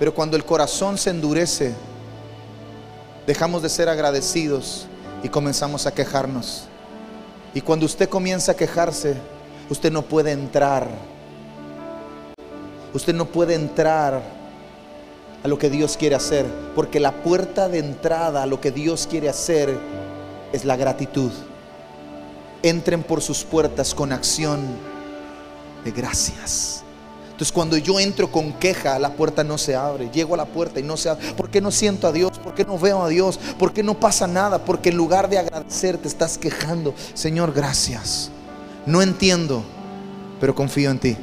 [0.00, 1.72] Pero cuando el corazón se endurece,
[3.28, 4.88] dejamos de ser agradecidos
[5.24, 6.64] y comenzamos a quejarnos.
[7.54, 9.16] Y cuando usted comienza a quejarse,
[9.70, 10.86] usted no puede entrar.
[12.92, 14.22] Usted no puede entrar
[15.42, 16.44] a lo que Dios quiere hacer,
[16.74, 19.74] porque la puerta de entrada a lo que Dios quiere hacer
[20.52, 21.32] es la gratitud.
[22.62, 24.60] Entren por sus puertas con acción
[25.84, 26.83] de gracias.
[27.34, 30.08] Entonces cuando yo entro con queja, la puerta no se abre.
[30.12, 31.32] Llego a la puerta y no se abre.
[31.32, 32.38] ¿Por qué no siento a Dios?
[32.38, 33.40] ¿Por qué no veo a Dios?
[33.58, 34.64] ¿Por qué no pasa nada?
[34.64, 36.94] Porque en lugar de agradecer te estás quejando.
[37.12, 38.30] Señor, gracias.
[38.86, 39.64] No entiendo,
[40.38, 41.16] pero confío en ti.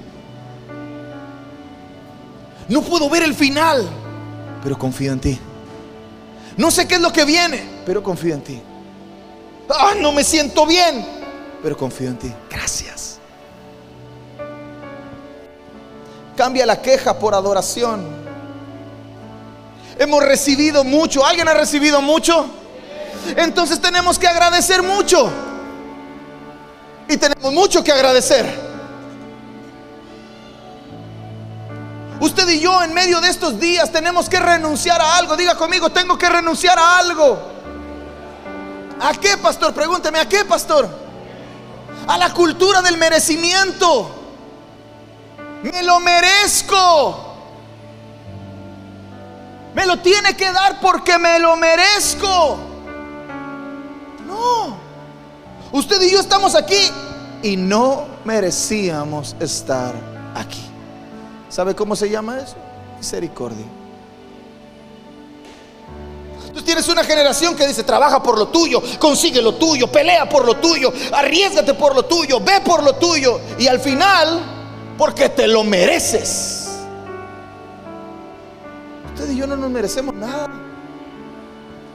[2.67, 3.87] No puedo ver el final,
[4.61, 5.39] pero confío en ti.
[6.57, 8.61] No sé qué es lo que viene, pero confío en ti.
[9.69, 11.05] Ah, no me siento bien,
[11.63, 12.33] pero confío en ti.
[12.49, 13.20] Gracias.
[16.35, 18.05] Cambia la queja por adoración.
[19.97, 21.25] Hemos recibido mucho.
[21.25, 22.45] ¿Alguien ha recibido mucho?
[23.35, 25.29] Entonces tenemos que agradecer mucho.
[27.07, 28.71] Y tenemos mucho que agradecer.
[32.19, 35.35] Usted y yo en medio de estos días tenemos que renunciar a algo.
[35.35, 37.51] Diga conmigo, tengo que renunciar a algo.
[39.01, 39.73] ¿A qué, pastor?
[39.73, 40.87] Pregúnteme, ¿a qué, pastor?
[42.07, 44.20] A la cultura del merecimiento.
[45.63, 47.27] Me lo merezco.
[49.73, 52.59] Me lo tiene que dar porque me lo merezco.
[54.27, 54.77] No.
[55.71, 56.91] Usted y yo estamos aquí
[57.41, 59.93] y no merecíamos estar
[60.35, 60.65] aquí.
[61.49, 62.55] ¿Sabe cómo se llama eso?
[62.97, 63.65] Misericordia.
[66.53, 70.45] Tú tienes una generación que dice, trabaja por lo tuyo, consigue lo tuyo, pelea por
[70.45, 73.39] lo tuyo, arriesgate por lo tuyo, ve por lo tuyo.
[73.57, 74.60] Y al final,
[75.01, 76.67] porque te lo mereces.
[79.15, 80.47] Usted y yo no nos merecemos nada.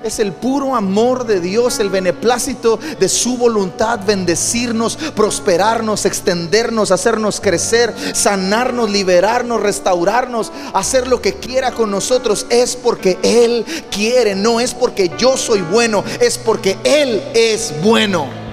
[0.02, 7.40] Es el puro amor de Dios, el beneplácito de su voluntad, bendecirnos, prosperarnos, extendernos, hacernos
[7.40, 12.44] crecer, sanarnos, liberarnos, restaurarnos, hacer lo que quiera con nosotros.
[12.50, 18.45] Es porque Él quiere, no es porque yo soy bueno, es porque Él es bueno.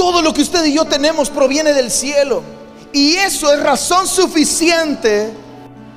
[0.00, 2.42] Todo lo que usted y yo tenemos proviene del cielo.
[2.90, 5.30] Y eso es razón suficiente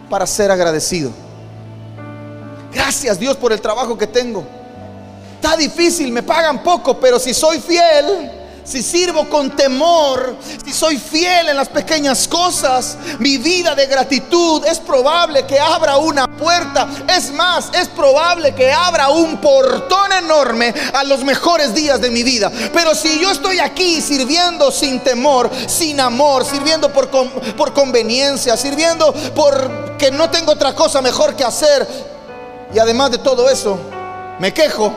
[0.10, 1.10] para ser agradecido.
[2.74, 4.44] Gracias Dios por el trabajo que tengo.
[5.36, 8.30] Está difícil, me pagan poco, pero si soy fiel,
[8.64, 10.36] si sirvo con temor,
[10.66, 15.98] si soy fiel en las pequeñas cosas, mi vida de gratitud es probable que abra
[15.98, 16.88] una puerta.
[17.08, 22.24] Es más, es probable que abra un portón enorme a los mejores días de mi
[22.24, 22.52] vida.
[22.74, 29.14] Pero si yo estoy aquí sirviendo sin temor, sin amor, sirviendo por, por conveniencia, sirviendo
[29.36, 31.88] porque no tengo otra cosa mejor que hacer,
[32.74, 33.78] y además de todo eso,
[34.40, 34.94] me quejo.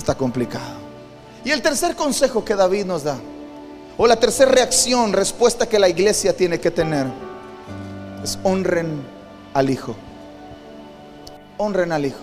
[0.00, 0.78] Está complicado.
[1.44, 3.18] Y el tercer consejo que David nos da,
[3.96, 7.06] o la tercera reacción, respuesta que la iglesia tiene que tener,
[8.24, 9.02] es honren
[9.54, 9.94] al Hijo.
[11.58, 12.18] Honren al Hijo.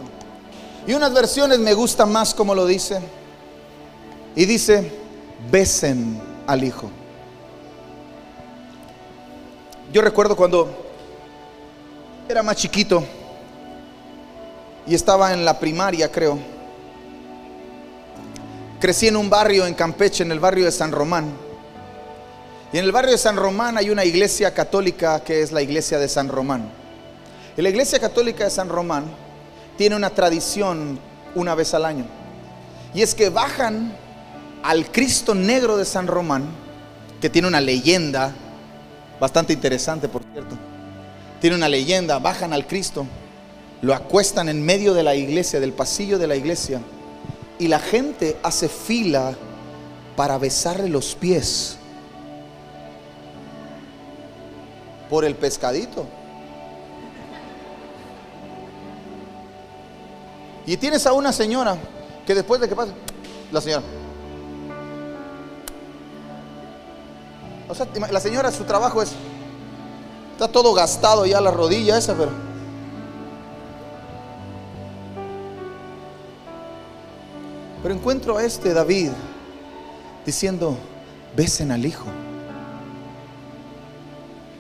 [0.85, 2.99] Y unas versiones me gustan más como lo dice.
[4.35, 4.91] Y dice,
[5.51, 6.89] besen al Hijo.
[9.91, 10.69] Yo recuerdo cuando
[12.27, 13.03] era más chiquito
[14.85, 16.56] y estaba en la primaria, creo
[18.79, 21.33] Crecí en un barrio en Campeche, en el barrio de San Román.
[22.71, 25.97] Y en el barrio de San Román hay una iglesia católica que es la iglesia
[25.97, 26.69] de San Román.
[27.57, 29.05] Y la iglesia católica de San Román
[29.79, 30.99] tiene una tradición
[31.33, 32.05] una vez al año.
[32.93, 33.95] Y es que bajan
[34.61, 36.45] al Cristo negro de San Román,
[37.19, 38.31] que tiene una leyenda
[39.19, 40.55] bastante interesante, por cierto.
[41.41, 43.07] Tiene una leyenda, bajan al Cristo,
[43.81, 46.79] lo acuestan en medio de la iglesia, del pasillo de la iglesia
[47.59, 49.35] y la gente hace fila
[50.15, 51.77] para besarle los pies
[55.09, 56.05] por el pescadito.
[60.65, 61.77] Y tienes a una señora
[62.25, 62.91] que después de que pasa,
[63.51, 63.83] la señora.
[67.69, 69.13] O sea, la señora, su trabajo es,
[70.33, 72.46] está todo gastado ya la rodilla esa, pero
[77.87, 79.11] Pero encuentro a este David
[80.25, 80.77] diciendo,
[81.37, 82.03] besen al hijo.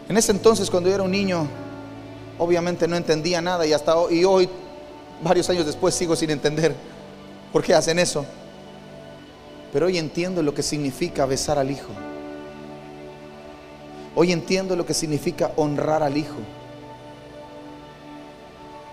[0.07, 1.45] En ese entonces, cuando yo era un niño,
[2.37, 4.47] obviamente no entendía nada y hasta hoy, hoy,
[5.21, 6.73] varios años después, sigo sin entender
[7.51, 8.25] por qué hacen eso.
[9.73, 11.91] Pero hoy entiendo lo que significa besar al hijo.
[14.15, 16.37] Hoy entiendo lo que significa honrar al hijo.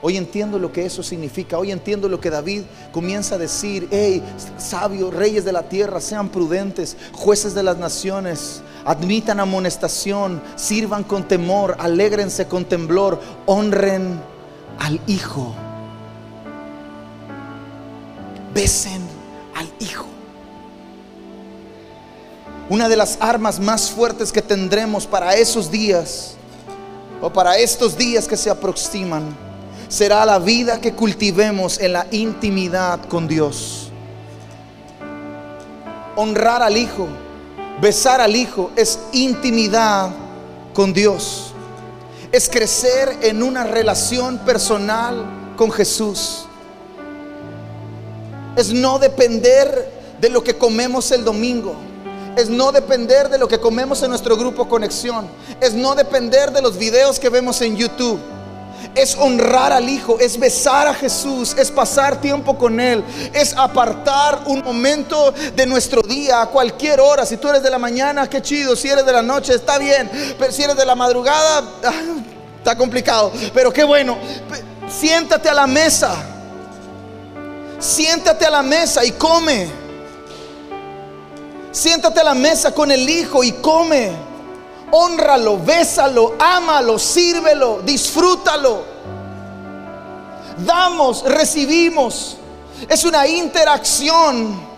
[0.07, 1.57] Hoy entiendo lo que eso significa.
[1.57, 3.89] Hoy entiendo lo que David comienza a decir.
[3.91, 4.23] Hey,
[4.59, 11.27] sabios, reyes de la tierra, sean prudentes, jueces de las naciones, admitan amonestación, sirvan con
[11.27, 14.21] temor, alégrense con temblor, honren
[14.79, 15.55] al Hijo.
[18.53, 19.01] Besen
[19.55, 20.05] al Hijo.
[22.69, 26.35] Una de las armas más fuertes que tendremos para esos días
[27.23, 29.44] o para estos días que se aproximan
[29.95, 33.93] será la vida que cultivemos en la intimidad con Dios.
[36.17, 37.07] Honrar al Hijo,
[37.81, 40.11] besar al Hijo es intimidad
[40.73, 41.55] con Dios.
[42.33, 46.47] Es crecer en una relación personal con Jesús.
[48.57, 51.77] Es no depender de lo que comemos el domingo.
[52.37, 55.29] Es no depender de lo que comemos en nuestro grupo Conexión.
[55.61, 58.19] Es no depender de los videos que vemos en YouTube
[58.95, 64.43] es honrar al Hijo, es besar a Jesús, es pasar tiempo con Él, es apartar
[64.47, 67.27] un momento de nuestro día a cualquier hora.
[67.27, 68.77] Si tú eres de la mañana, qué chido.
[68.77, 70.11] Si eres de la noche, está bien.
[70.39, 71.93] Pero si eres de la madrugada, ah,
[72.59, 73.33] está complicado.
[73.53, 74.17] Pero qué bueno.
[74.89, 76.15] Siéntate a la mesa.
[77.79, 79.69] Siéntate a la mesa y come.
[81.73, 84.34] Siéntate a la mesa con el Hijo y come
[84.97, 88.85] honralo, bésalo, ámalo, sírvelo, disfrútalo.
[90.59, 92.37] Damos, recibimos.
[92.89, 94.74] Es una interacción.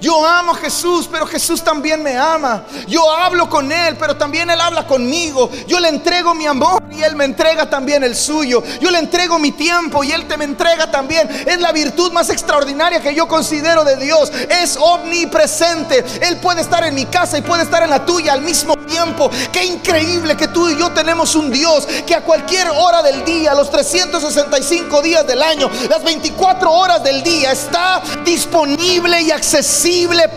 [0.00, 2.64] Yo amo a Jesús, pero Jesús también me ama.
[2.86, 5.50] Yo hablo con Él, pero también Él habla conmigo.
[5.66, 8.62] Yo le entrego mi amor y Él me entrega también el suyo.
[8.80, 11.28] Yo le entrego mi tiempo y Él te me entrega también.
[11.46, 14.30] Es la virtud más extraordinaria que yo considero de Dios.
[14.48, 16.04] Es omnipresente.
[16.22, 19.30] Él puede estar en mi casa y puede estar en la tuya al mismo tiempo.
[19.52, 23.52] Qué increíble que tú y yo tenemos un Dios que a cualquier hora del día,
[23.54, 29.87] los 365 días del año, las 24 horas del día, está disponible y accesible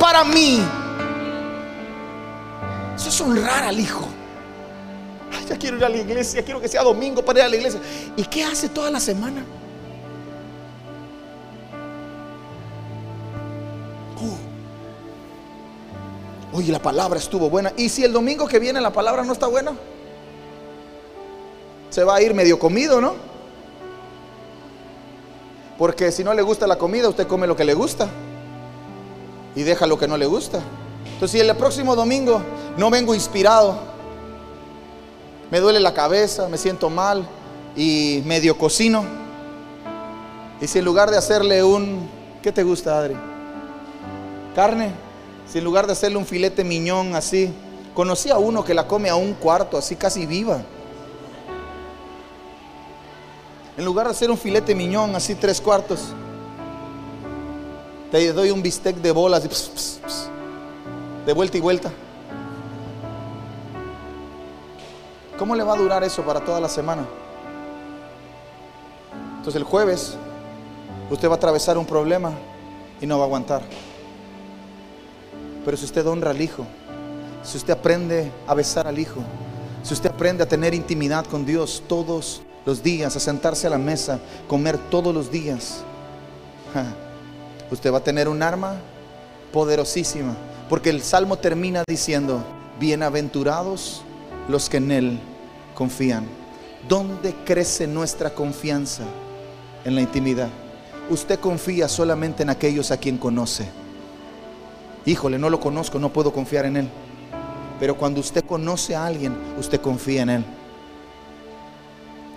[0.02, 0.62] para mí.
[2.95, 4.08] Eso es honrar al Hijo.
[5.47, 7.80] ya quiero ir a la iglesia, quiero que sea domingo para ir a la iglesia.
[8.16, 9.43] ¿Y qué hace toda la semana?
[14.22, 14.38] Uh.
[16.58, 17.72] Oye, la palabra estuvo buena.
[17.78, 19.74] ¿Y si el domingo que viene la palabra no está buena?
[21.89, 23.16] Se va a ir medio comido, ¿no?
[25.78, 28.10] Porque si no le gusta la comida, usted come lo que le gusta
[29.56, 30.62] y deja lo que no le gusta.
[31.06, 32.41] Entonces, si el próximo domingo
[32.78, 33.78] no vengo inspirado,
[35.49, 37.28] me duele la cabeza, me siento mal
[37.76, 39.04] y medio cocino,
[40.62, 42.08] y si en lugar de hacerle un,
[42.43, 43.16] ¿qué te gusta, Adri?
[44.56, 44.91] Carne,
[45.52, 47.52] si en lugar de hacerle un filete miñón así,
[47.95, 50.62] conocí a uno que la come a un cuarto, así casi viva.
[53.76, 56.10] En lugar de hacer un filete miñón así tres cuartos,
[58.12, 59.43] te doy un bistec de bolas
[61.26, 61.91] de vuelta y vuelta.
[65.39, 67.05] ¿Cómo le va a durar eso para toda la semana?
[69.38, 70.18] Entonces el jueves
[71.09, 72.32] usted va a atravesar un problema
[72.99, 73.62] y no va a aguantar.
[75.64, 76.66] Pero si usted honra al Hijo,
[77.43, 79.22] si usted aprende a besar al Hijo,
[79.84, 83.78] si usted aprende a tener intimidad con Dios todos los días, a sentarse a la
[83.78, 85.84] mesa, comer todos los días,
[87.72, 88.76] usted va a tener un arma
[89.51, 90.36] poderosísima.
[90.69, 92.43] Porque el Salmo termina diciendo,
[92.80, 94.03] bienaventurados
[94.47, 95.19] los que en Él
[95.74, 96.26] confían.
[96.88, 99.03] ¿Dónde crece nuestra confianza?
[99.84, 100.49] En la intimidad.
[101.09, 103.67] Usted confía solamente en aquellos a quien conoce.
[105.05, 106.89] Híjole, no lo conozco, no puedo confiar en Él.
[107.80, 110.45] Pero cuando usted conoce a alguien, usted confía en Él.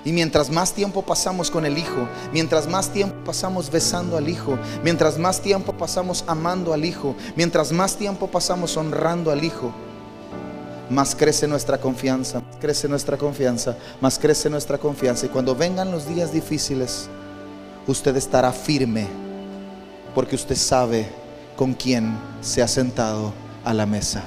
[0.04, 4.58] Y mientras más tiempo pasamos con el Hijo, mientras más tiempo pasamos besando al Hijo,
[4.82, 9.72] mientras más tiempo pasamos amando al Hijo, mientras más tiempo pasamos honrando al Hijo,
[10.90, 15.24] más crece nuestra confianza, más crece nuestra confianza, más crece nuestra confianza.
[15.24, 17.08] Y cuando vengan los días difíciles,
[17.86, 19.06] usted estará firme,
[20.14, 21.08] porque usted sabe
[21.56, 23.32] con quién se ha sentado
[23.64, 24.22] a la mesa.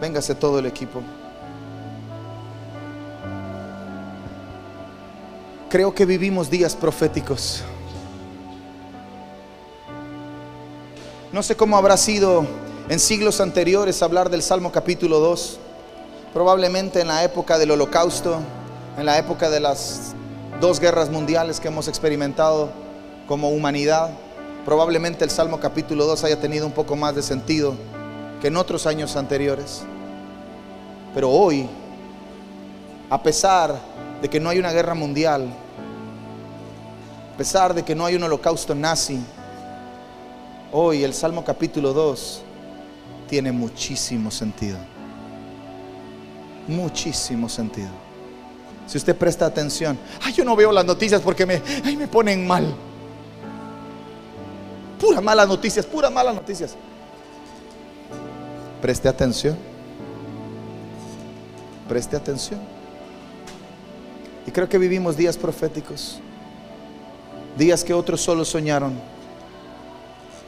[0.00, 1.02] Véngase todo el equipo.
[5.74, 7.64] Creo que vivimos días proféticos.
[11.32, 12.46] No sé cómo habrá sido
[12.88, 15.58] en siglos anteriores hablar del Salmo capítulo 2.
[16.32, 18.38] Probablemente en la época del holocausto,
[18.96, 20.14] en la época de las
[20.60, 22.70] dos guerras mundiales que hemos experimentado
[23.26, 24.10] como humanidad.
[24.64, 27.74] Probablemente el Salmo capítulo 2 haya tenido un poco más de sentido
[28.40, 29.82] que en otros años anteriores.
[31.14, 31.68] Pero hoy,
[33.10, 33.74] a pesar
[34.22, 35.52] de que no hay una guerra mundial,
[37.34, 39.18] a pesar de que no hay un holocausto nazi,
[40.70, 42.42] hoy el Salmo capítulo 2
[43.28, 44.78] tiene muchísimo sentido.
[46.68, 47.88] Muchísimo sentido.
[48.86, 51.60] Si usted presta atención, ay, yo no veo las noticias porque me,
[51.96, 52.72] me ponen mal.
[55.00, 56.76] Puras malas noticias, puras malas noticias.
[58.80, 59.58] Preste atención.
[61.88, 62.60] Preste atención.
[64.46, 66.20] Y creo que vivimos días proféticos.
[67.56, 68.94] Días que otros solo soñaron,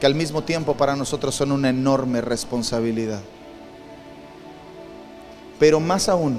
[0.00, 3.20] que al mismo tiempo para nosotros son una enorme responsabilidad.
[5.58, 6.38] Pero más aún,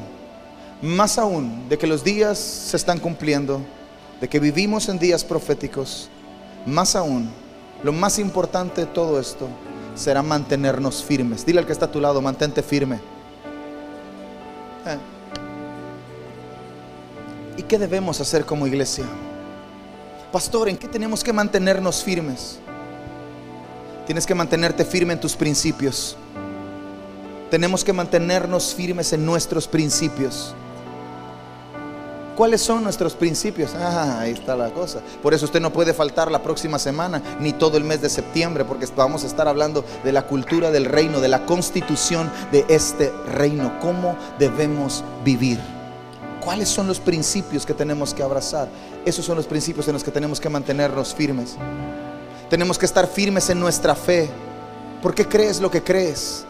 [0.81, 3.61] más aún de que los días se están cumpliendo,
[4.19, 6.09] de que vivimos en días proféticos,
[6.65, 7.29] más aún,
[7.83, 9.47] lo más importante de todo esto
[9.95, 11.45] será mantenernos firmes.
[11.45, 12.99] Dile al que está a tu lado, mantente firme.
[17.57, 19.05] ¿Y qué debemos hacer como iglesia?
[20.31, 22.59] Pastor, ¿en qué tenemos que mantenernos firmes?
[24.05, 26.17] Tienes que mantenerte firme en tus principios.
[27.49, 30.53] Tenemos que mantenernos firmes en nuestros principios.
[32.35, 33.73] ¿Cuáles son nuestros principios?
[33.79, 34.99] Ah, ahí está la cosa.
[35.23, 38.65] Por eso usted no puede faltar la próxima semana ni todo el mes de septiembre,
[38.65, 43.13] porque vamos a estar hablando de la cultura del reino, de la constitución de este
[43.33, 45.76] reino, cómo debemos vivir.
[46.47, 48.69] ¿Cuáles son los principios que tenemos que abrazar?
[49.03, 51.57] Esos son los principios en los que tenemos que mantenernos firmes.
[52.49, 54.29] Tenemos que estar firmes en nuestra fe.
[55.01, 56.45] ¿Por qué crees lo que crees?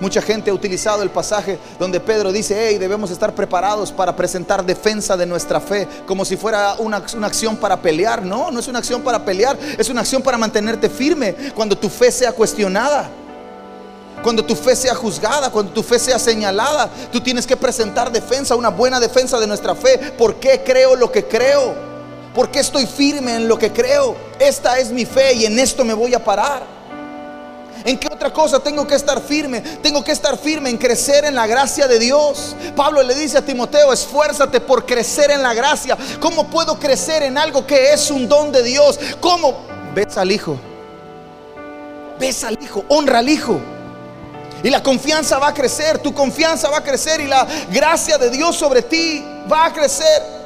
[0.00, 4.64] Mucha gente ha utilizado el pasaje donde Pedro dice, hey, debemos estar preparados para presentar
[4.64, 8.24] defensa de nuestra fe, como si fuera una, una, acción para pelear.
[8.24, 11.90] No, no es una acción para pelear, es una acción para mantenerte firme cuando tu
[11.90, 13.10] fe sea cuestionada.
[14.26, 18.56] Cuando tu fe sea juzgada, cuando tu fe sea señalada, tú tienes que presentar defensa,
[18.56, 19.98] una buena defensa de nuestra fe.
[20.18, 21.72] ¿Por qué creo lo que creo?
[22.34, 24.16] ¿Por qué estoy firme en lo que creo?
[24.40, 26.64] Esta es mi fe y en esto me voy a parar.
[27.84, 29.60] ¿En qué otra cosa tengo que estar firme?
[29.60, 32.56] Tengo que estar firme en crecer en la gracia de Dios.
[32.74, 35.96] Pablo le dice a Timoteo, esfuérzate por crecer en la gracia.
[36.18, 38.98] ¿Cómo puedo crecer en algo que es un don de Dios?
[39.20, 39.60] ¿Cómo?
[39.94, 40.58] Ves al Hijo.
[42.18, 43.60] Ves al Hijo, honra al Hijo.
[44.62, 48.30] Y la confianza va a crecer, tu confianza va a crecer y la gracia de
[48.30, 50.36] Dios sobre ti va a crecer.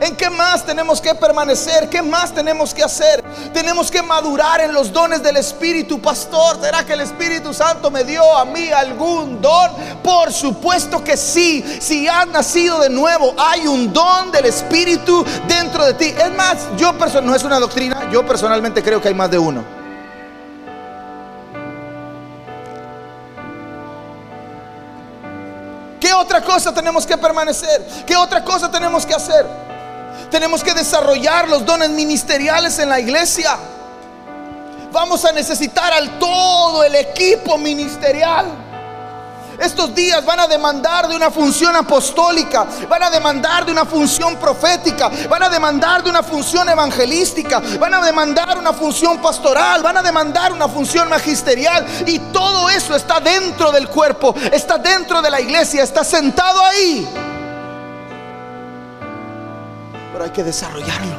[0.00, 1.88] ¿En qué más tenemos que permanecer?
[1.88, 3.22] ¿Qué más tenemos que hacer?
[3.52, 6.60] Tenemos que madurar en los dones del Espíritu, pastor.
[6.60, 9.70] ¿Será que el Espíritu Santo me dio a mí algún don?
[10.02, 11.64] Por supuesto que sí.
[11.80, 16.06] Si has nacido de nuevo, hay un don del Espíritu dentro de ti.
[16.06, 19.75] Es más, yo no es una doctrina, yo personalmente creo que hay más de uno.
[26.16, 27.86] Otra cosa tenemos que permanecer?
[28.06, 29.46] ¿Qué otra cosa tenemos que hacer?
[30.30, 33.56] Tenemos que desarrollar los dones ministeriales en la iglesia.
[34.92, 38.65] Vamos a necesitar al todo el equipo ministerial.
[39.58, 44.36] Estos días van a demandar de una función apostólica, van a demandar de una función
[44.36, 49.96] profética, van a demandar de una función evangelística, van a demandar una función pastoral, van
[49.96, 51.86] a demandar una función magisterial.
[52.06, 57.06] Y todo eso está dentro del cuerpo, está dentro de la iglesia, está sentado ahí
[60.16, 61.14] pero hay que desarrollarlo.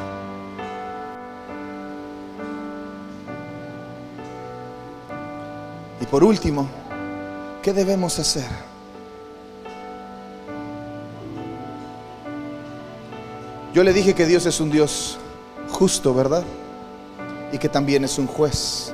[6.02, 6.68] Y por último,
[7.68, 8.48] ¿qué debemos hacer?
[13.74, 15.18] Yo le dije que Dios es un Dios
[15.68, 16.46] justo, ¿verdad?
[17.52, 18.94] Y que también es un juez.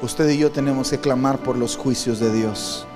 [0.00, 2.86] Usted y yo tenemos que clamar por los juicios de Dios.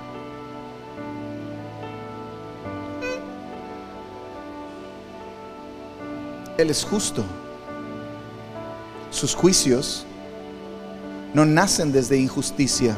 [6.57, 7.23] Él es justo.
[9.11, 10.07] Sus juicios
[11.35, 12.95] no nacen desde injusticia,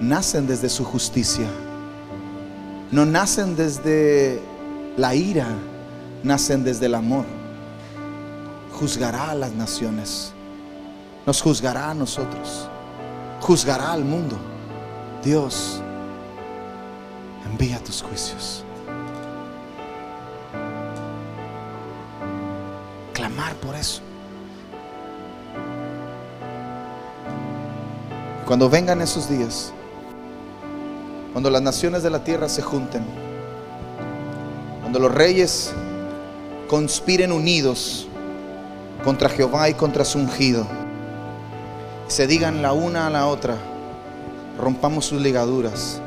[0.00, 1.46] nacen desde su justicia.
[2.90, 4.40] No nacen desde
[4.96, 5.46] la ira,
[6.22, 7.26] nacen desde el amor.
[8.72, 10.32] Juzgará a las naciones,
[11.26, 12.70] nos juzgará a nosotros,
[13.42, 14.38] juzgará al mundo.
[15.22, 15.82] Dios,
[17.44, 18.64] envía tus juicios.
[23.60, 24.05] por eso.
[28.46, 29.72] Cuando vengan esos días,
[31.32, 33.04] cuando las naciones de la tierra se junten,
[34.82, 35.72] cuando los reyes
[36.68, 38.06] conspiren unidos
[39.02, 40.64] contra Jehová y contra su ungido,
[42.06, 43.56] se digan la una a la otra,
[44.60, 46.00] rompamos sus ligaduras,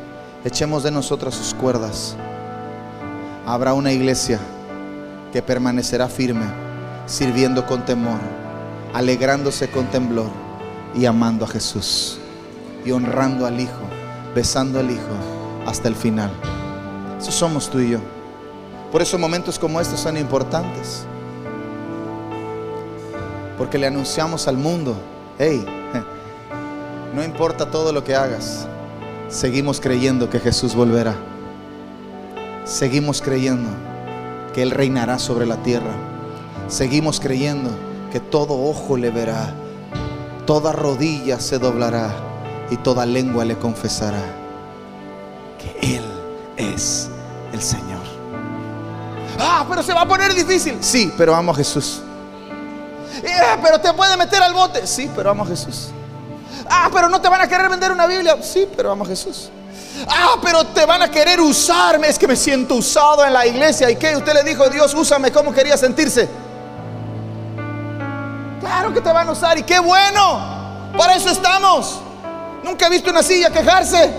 [0.46, 2.16] echemos de nosotras sus cuerdas,
[3.46, 4.40] habrá una iglesia
[5.34, 6.46] que permanecerá firme
[7.06, 8.22] sirviendo con temor,
[8.94, 10.30] alegrándose con temblor
[10.96, 12.18] y amando a Jesús
[12.86, 13.82] y honrando al Hijo,
[14.36, 15.16] besando al Hijo
[15.66, 16.32] hasta el final.
[17.20, 18.00] Eso somos tú y yo.
[18.92, 21.06] Por eso momentos como estos son importantes.
[23.58, 24.96] Porque le anunciamos al mundo,
[25.38, 25.66] hey,
[27.14, 28.68] no importa todo lo que hagas,
[29.28, 31.16] seguimos creyendo que Jesús volverá.
[32.64, 33.70] Seguimos creyendo
[34.54, 36.10] que Él reinará sobre la tierra
[36.70, 37.72] seguimos creyendo
[38.12, 39.54] que todo ojo le verá,
[40.46, 42.29] toda rodilla se doblará
[42.72, 44.22] y toda lengua le confesará
[45.58, 46.04] que Él
[46.58, 47.10] es
[47.54, 48.02] el Señor.
[49.40, 50.78] Ah, pero se va a poner difícil.
[50.82, 52.02] Sí, pero amo a Jesús.
[53.64, 54.86] pero te puede meter al bote.
[54.86, 55.90] Sí, pero amo a Jesús.
[56.70, 58.38] Ah, pero no te van a querer vender una Biblia.
[58.42, 59.50] Sí, pero amo a Jesús.
[60.08, 62.08] Ah, pero te van a querer usarme.
[62.08, 63.90] Es que me siento usado en la iglesia.
[63.90, 64.16] ¿Y qué?
[64.16, 65.32] Usted le dijo, Dios, úsame.
[65.32, 66.30] ¿Cómo quería sentirse?
[68.60, 69.58] Claro que te van a usar.
[69.58, 70.92] Y qué bueno.
[70.98, 72.02] Para eso estamos.
[72.64, 74.12] Nunca he visto una silla quejarse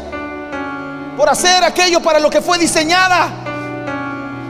[1.16, 3.28] por hacer aquello para lo que fue diseñada.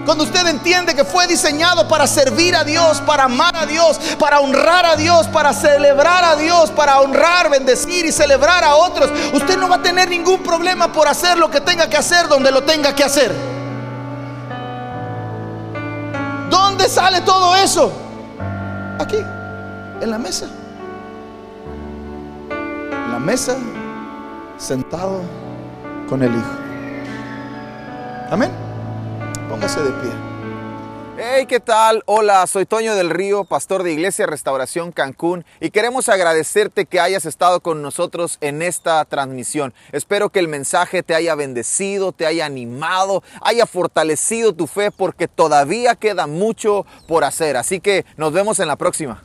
[0.05, 4.41] Cuando usted entiende que fue diseñado para servir a Dios, para amar a Dios, para
[4.41, 9.59] honrar a Dios, para celebrar a Dios, para honrar, bendecir y celebrar a otros, usted
[9.59, 12.63] no va a tener ningún problema por hacer lo que tenga que hacer donde lo
[12.63, 13.33] tenga que hacer.
[16.49, 17.93] ¿Dónde sale todo eso?
[18.99, 19.19] Aquí,
[20.01, 20.47] en la mesa.
[22.51, 23.57] En la mesa,
[24.61, 25.23] sentado
[26.09, 26.53] con el Hijo.
[28.31, 28.51] Amén.
[29.49, 30.11] Póngase de pie.
[31.23, 32.03] Hey, ¿qué tal?
[32.07, 37.27] Hola, soy Toño del Río, pastor de Iglesia Restauración Cancún y queremos agradecerte que hayas
[37.27, 39.75] estado con nosotros en esta transmisión.
[39.93, 45.29] Espero que el mensaje te haya bendecido, te haya animado, haya fortalecido tu fe porque
[45.29, 47.57] todavía queda mucho por hacer.
[47.57, 49.23] Así que nos vemos en la próxima.